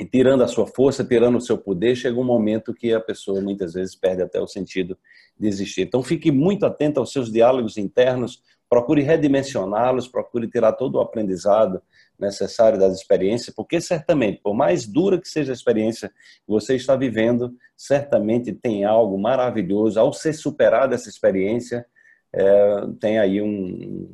[0.00, 3.40] e tirando a sua força, tirando o seu poder, chega um momento que a pessoa
[3.40, 4.98] muitas vezes perde até o sentido
[5.38, 5.82] de existir.
[5.82, 11.80] Então fique muito atento aos seus diálogos internos, procure redimensioná-los, procure tirar todo o aprendizado
[12.24, 16.96] necessário das experiências, porque certamente, por mais dura que seja a experiência que você está
[16.96, 20.00] vivendo, certamente tem algo maravilhoso.
[20.00, 21.86] Ao ser superada essa experiência,
[22.32, 24.08] é, tem aí um,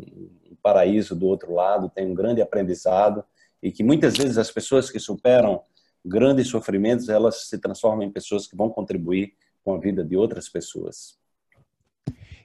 [0.50, 3.24] um paraíso do outro lado, tem um grande aprendizado,
[3.62, 5.62] e que muitas vezes as pessoas que superam
[6.04, 9.34] grandes sofrimentos, elas se transformam em pessoas que vão contribuir
[9.64, 11.18] com a vida de outras pessoas.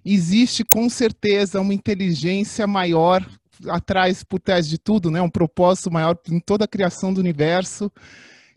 [0.03, 3.25] Existe com certeza uma inteligência maior
[3.67, 5.21] atrás por trás de tudo, né?
[5.21, 7.91] Um propósito maior em toda a criação do universo.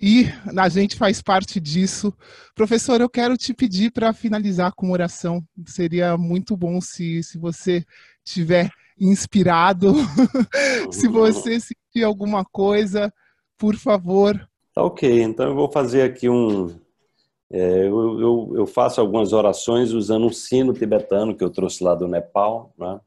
[0.01, 0.27] E
[0.57, 2.15] a gente faz parte disso.
[2.55, 5.43] Professor, eu quero te pedir para finalizar com uma oração.
[5.66, 7.85] Seria muito bom se, se você
[8.25, 8.70] tiver
[9.01, 9.95] inspirado,
[10.91, 13.12] se você sentir alguma coisa,
[13.59, 14.49] por favor.
[14.73, 16.69] Tá ok, então eu vou fazer aqui um.
[17.51, 21.95] É, eu, eu, eu, faço algumas orações usando um sino tibetano que eu trouxe lá
[21.95, 23.01] do Nepal, né?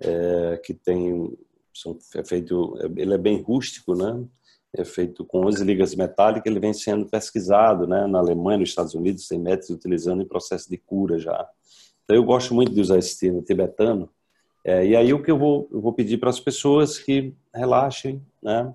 [0.00, 1.36] É, que tem
[1.74, 4.24] são, é feito, ele é bem rústico, né?
[4.80, 8.94] é feito com 11 ligas metálicas, ele vem sendo pesquisado né, na Alemanha, nos Estados
[8.94, 11.48] Unidos, tem métodos utilizando em processo de cura já.
[12.04, 14.08] Então eu gosto muito de usar esse estilo tibetano.
[14.64, 18.22] É, e aí o que eu vou, eu vou pedir para as pessoas que relaxem,
[18.42, 18.72] né?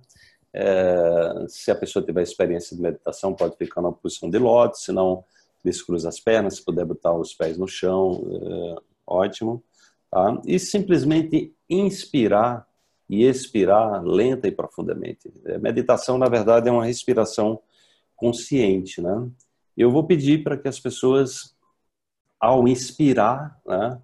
[0.54, 4.92] É, se a pessoa tiver experiência de meditação, pode ficar na posição de lótus, se
[4.92, 5.24] não,
[5.64, 8.76] descruza as pernas, se puder botar os pés no chão, é,
[9.08, 9.64] ótimo.
[10.12, 10.42] Tá?
[10.46, 12.68] E simplesmente inspirar
[13.10, 15.32] e expirar lenta e profundamente.
[15.46, 17.60] É, meditação, na verdade, é uma respiração
[18.16, 19.02] consciente.
[19.02, 19.30] Né?
[19.76, 21.56] Eu vou pedir para que as pessoas,
[22.40, 24.02] ao inspirar, né,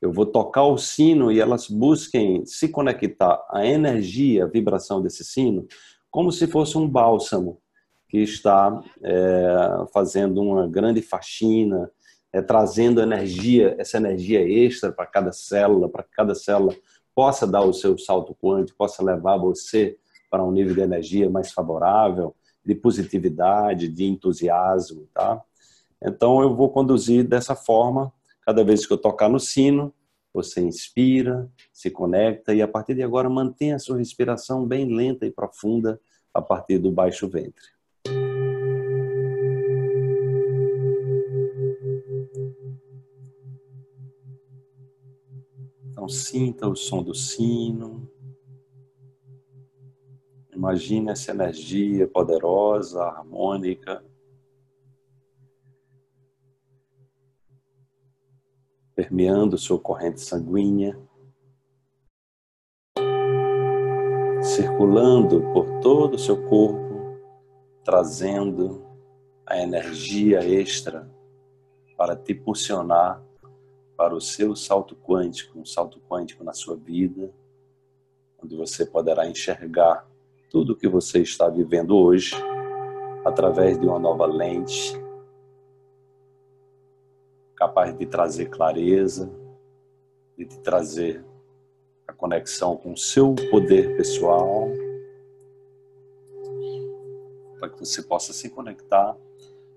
[0.00, 5.22] eu vou tocar o sino e elas busquem se conectar à energia, à vibração desse
[5.22, 5.66] sino,
[6.10, 7.60] como se fosse um bálsamo
[8.08, 11.90] que está é, fazendo uma grande faxina,
[12.36, 16.76] é, trazendo energia, essa energia extra para cada célula, para que cada célula
[17.14, 19.96] possa dar o seu salto quântico, possa levar você
[20.30, 25.40] para um nível de energia mais favorável, de positividade, de entusiasmo, tá?
[26.02, 29.94] Então eu vou conduzir dessa forma, cada vez que eu tocar no sino,
[30.34, 35.24] você inspira, se conecta e a partir de agora mantenha a sua respiração bem lenta
[35.24, 35.98] e profunda
[36.34, 37.75] a partir do baixo ventre.
[46.06, 48.08] Então sinta o som do sino.
[50.54, 54.04] Imagine essa energia poderosa, harmônica.
[58.94, 60.96] Permeando sua corrente sanguínea.
[64.44, 67.18] Circulando por todo o seu corpo,
[67.82, 68.86] trazendo
[69.44, 71.10] a energia extra
[71.96, 73.25] para te impulsionar
[73.96, 77.32] para o seu salto quântico, um salto quântico na sua vida,
[78.42, 80.06] onde você poderá enxergar
[80.50, 82.34] tudo o que você está vivendo hoje
[83.24, 84.92] através de uma nova lente,
[87.56, 89.30] capaz de trazer clareza,
[90.36, 91.24] de te trazer
[92.06, 94.68] a conexão com o seu poder pessoal,
[97.58, 99.16] para que você possa se conectar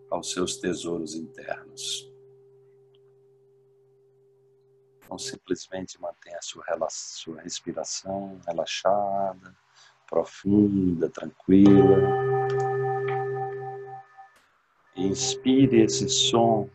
[0.09, 2.08] aos seus tesouros internos.
[5.09, 9.55] Então, simplesmente mantenha sua, sua respiração relaxada,
[10.07, 11.97] profunda, tranquila.
[14.95, 16.69] inspire esse som,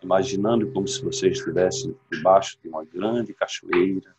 [0.00, 4.14] imaginando como se você estivesse debaixo de uma grande cachoeira,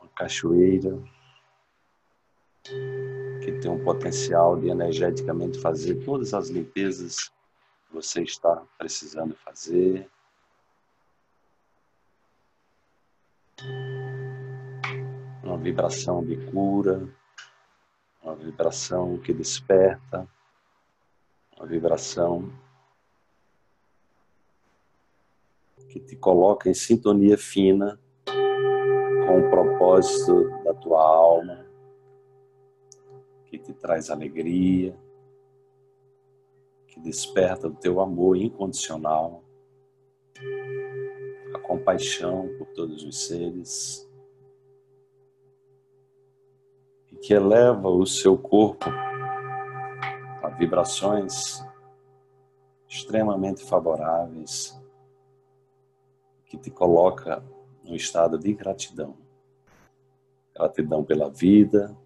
[0.00, 0.98] uma cachoeira
[2.62, 7.28] que tem um potencial de energeticamente fazer todas as limpezas
[7.88, 10.08] que você está precisando fazer.
[15.42, 17.08] Uma vibração de cura,
[18.22, 20.28] uma vibração que desperta,
[21.56, 22.52] uma vibração
[25.88, 31.64] que te coloca em sintonia fina com o propósito da tua alma,
[33.46, 34.98] que te traz alegria,
[36.88, 39.44] que desperta o teu amor incondicional,
[41.66, 44.08] compaixão por todos os seres
[47.24, 48.84] que eleva o seu corpo
[50.42, 51.64] a vibrações
[52.86, 54.78] extremamente favoráveis,
[56.44, 57.42] que te coloca
[57.82, 59.16] no estado de gratidão.
[60.54, 61.96] Gratidão pela vida,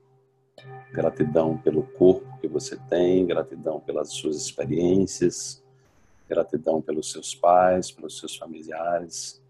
[0.92, 5.60] gratidão pelo corpo que você tem, gratidão pelas suas experiências,
[6.28, 9.42] gratidão pelos seus pais, pelos seus familiares,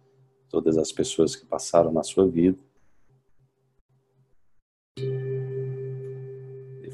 [0.48, 2.58] todas as pessoas que passaram na sua vida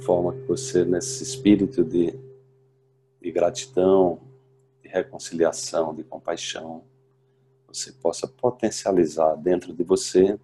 [0.04, 2.14] forma que você, nesse espírito de,
[3.20, 4.20] de gratidão,
[4.82, 6.84] de reconciliação, de compaixão,
[7.66, 10.38] você possa potencializar dentro de você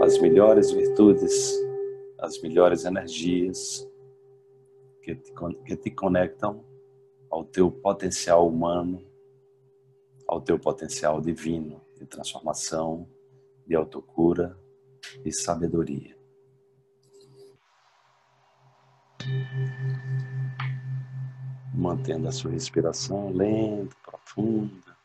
[0.00, 1.52] as melhores virtudes,
[2.18, 3.86] as melhores energias
[5.02, 5.32] que te,
[5.66, 6.64] que te conectam
[7.28, 9.02] ao teu potencial humano,
[10.26, 13.08] ao teu potencial divino de transformação,
[13.66, 14.56] de autocura
[15.24, 16.16] e sabedoria.
[21.74, 24.96] Mantendo a sua respiração lenta, profunda,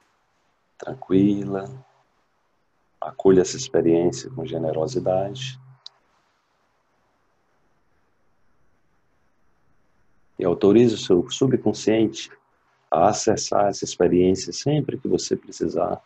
[0.77, 1.65] tranquila.
[3.01, 5.59] Acolha essa experiência com generosidade.
[10.39, 12.31] E autorize o seu subconsciente
[12.89, 16.01] a acessar essa experiência sempre que você precisar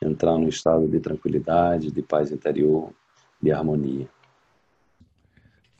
[0.00, 2.92] entrar no estado de tranquilidade, de paz interior,
[3.40, 4.08] de harmonia.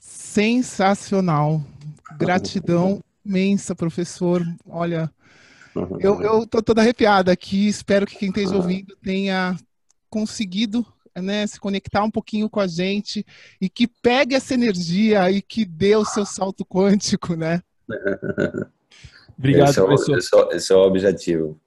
[0.00, 1.62] sensacional.
[2.18, 4.42] Gratidão imensa, professor.
[4.66, 5.10] Olha,
[6.00, 7.68] eu, eu tô toda arrepiada aqui.
[7.68, 9.56] Espero que quem esteja ouvindo tenha
[10.08, 10.86] conseguido
[11.20, 13.24] né, se conectar um pouquinho com a gente
[13.60, 17.62] e que pegue essa energia e que dê o seu salto quântico, né?
[19.38, 20.18] Obrigado, esse é, professor.
[20.18, 21.60] Esse é, esse é o objetivo.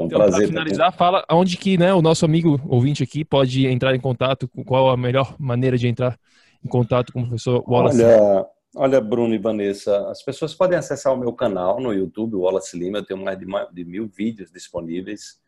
[0.00, 0.40] É um então, prazer.
[0.40, 4.48] Para finalizar, fala onde que né, o nosso amigo ouvinte aqui pode entrar em contato,
[4.66, 6.18] qual a melhor maneira de entrar
[6.64, 8.02] em contato com o professor Wallace.
[8.02, 8.46] Olha,
[8.76, 12.98] olha, Bruno e Vanessa, as pessoas podem acessar o meu canal no YouTube, Wallace Lima,
[12.98, 15.38] eu tenho mais de, de mil vídeos disponíveis.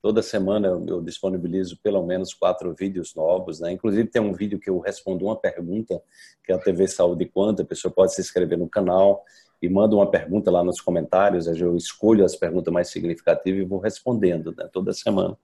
[0.00, 3.72] Toda semana eu disponibilizo pelo menos quatro vídeos novos, né?
[3.72, 5.98] Inclusive tem um vídeo que eu respondo uma pergunta
[6.44, 9.24] que é a TV Saúde Quanto, a pessoa pode se inscrever no canal
[9.60, 13.78] e manda uma pergunta lá nos comentários, eu escolho as perguntas mais significativas e vou
[13.78, 15.36] respondendo né, toda semana.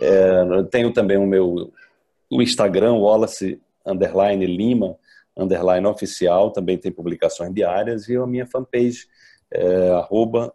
[0.00, 1.72] É, eu tenho também o meu
[2.30, 4.96] o Instagram, Wallace underline Lima
[5.36, 9.06] underline oficial, também tem publicações diárias e a minha fanpage
[9.50, 10.52] é, arroba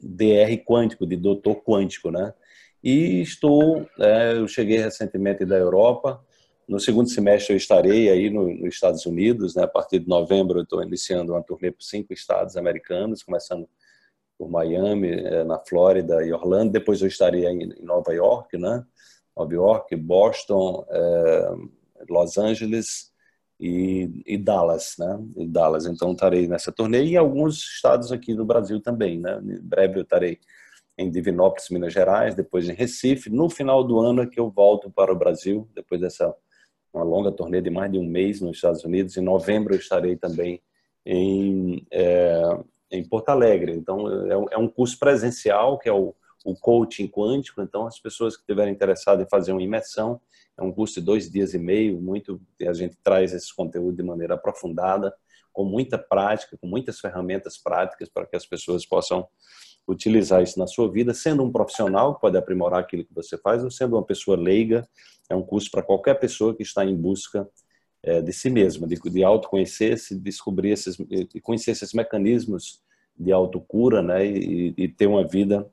[0.00, 2.32] DR Quântico, de Doutor Quântico, né?
[2.82, 6.22] E estou, é, eu cheguei recentemente da Europa,
[6.72, 9.64] no segundo semestre eu estarei aí no, nos Estados Unidos, né?
[9.64, 13.68] A partir de novembro eu estou iniciando uma turnê por cinco estados americanos, começando
[14.38, 16.72] por Miami, é, na Flórida e Orlando.
[16.72, 18.82] Depois eu estarei em, em Nova York, né?
[19.36, 21.54] Nova York, Boston, é,
[22.08, 23.12] Los Angeles
[23.60, 25.22] e, e, Dallas, né?
[25.36, 25.84] E Dallas.
[25.84, 29.38] Então estarei nessa turnê e alguns estados aqui do Brasil também, né?
[29.44, 30.40] Em breve eu estarei
[30.96, 33.28] em Divinópolis, Minas Gerais, depois em Recife.
[33.28, 36.34] No final do ano é que eu volto para o Brasil, depois dessa
[36.92, 39.16] uma longa turnê de mais de um mês nos Estados Unidos.
[39.16, 40.60] Em novembro eu estarei também
[41.04, 42.58] em, é,
[42.90, 43.72] em Porto Alegre.
[43.72, 46.14] Então, é, é, um curso presencial, que é o,
[46.44, 47.62] o coaching quântico.
[47.62, 50.20] Então, as pessoas que estiverem interessadas em fazer uma imersão,
[50.58, 54.02] é um curso de dois dias e meio, muito, a gente traz esse conteúdo de
[54.02, 55.14] maneira aprofundada,
[55.52, 59.26] com muita prática, com muitas ferramentas práticas para que as pessoas possam
[59.86, 63.64] utilizar isso na sua vida, sendo um profissional que pode aprimorar aquilo que você faz,
[63.64, 64.88] ou sendo uma pessoa leiga
[65.28, 67.48] é um curso para qualquer pessoa que está em busca
[68.02, 70.96] é, de si mesma, de, de autoconhecer-se, descobrir esses,
[71.42, 72.82] conhecer esses mecanismos
[73.18, 75.68] de autocura, né, e, e, ter uma vida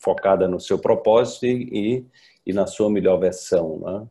[0.00, 2.06] focada no seu propósito e, e,
[2.46, 4.06] e na sua melhor versão, né?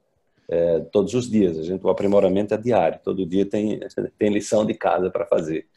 [0.49, 1.57] É, todos os dias.
[1.59, 3.79] A gente, o aprimoramento é diário, todo dia tem,
[4.17, 5.67] tem lição de casa para fazer.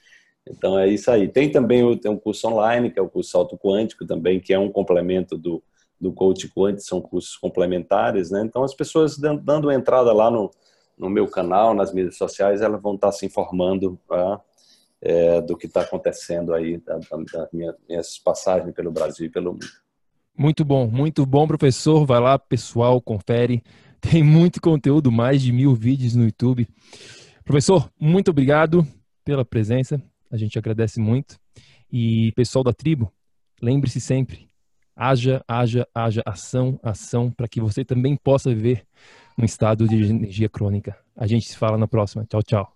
[0.49, 1.29] Então é isso aí.
[1.29, 4.59] Tem também tem um curso online, que é o curso Salto Quântico também, que é
[4.59, 5.63] um complemento do,
[6.01, 8.43] do Coach Quant, são cursos complementares, né?
[8.45, 10.51] Então as pessoas dando entrada lá no,
[10.99, 14.41] no meu canal, nas mídias sociais, elas vão estar se informando tá?
[15.01, 19.53] é, do que está acontecendo aí, das da minha, minhas passagens pelo Brasil e pelo
[19.53, 19.67] mundo.
[20.37, 22.07] Muito bom, muito bom, professor.
[22.07, 23.63] Vai lá, pessoal, confere.
[24.01, 26.67] Tem muito conteúdo, mais de mil vídeos no YouTube.
[27.45, 28.87] Professor, muito obrigado
[29.25, 30.03] pela presença.
[30.31, 31.39] A gente agradece muito.
[31.93, 33.13] E pessoal da tribo,
[33.61, 34.49] lembre-se sempre,
[34.95, 38.85] haja, haja, haja ação, ação, para que você também possa viver
[39.39, 40.97] um estado de energia crônica.
[41.17, 42.25] A gente se fala na próxima.
[42.27, 42.73] Tchau, tchau.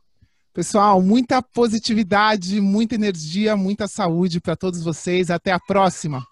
[0.52, 5.30] Pessoal, muita positividade, muita energia, muita saúde para todos vocês.
[5.30, 6.24] Até a próxima.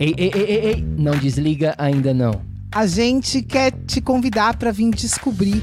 [0.00, 2.32] Ei, ei, ei, ei, ei, não desliga ainda não.
[2.74, 5.62] A gente quer te convidar para vir descobrir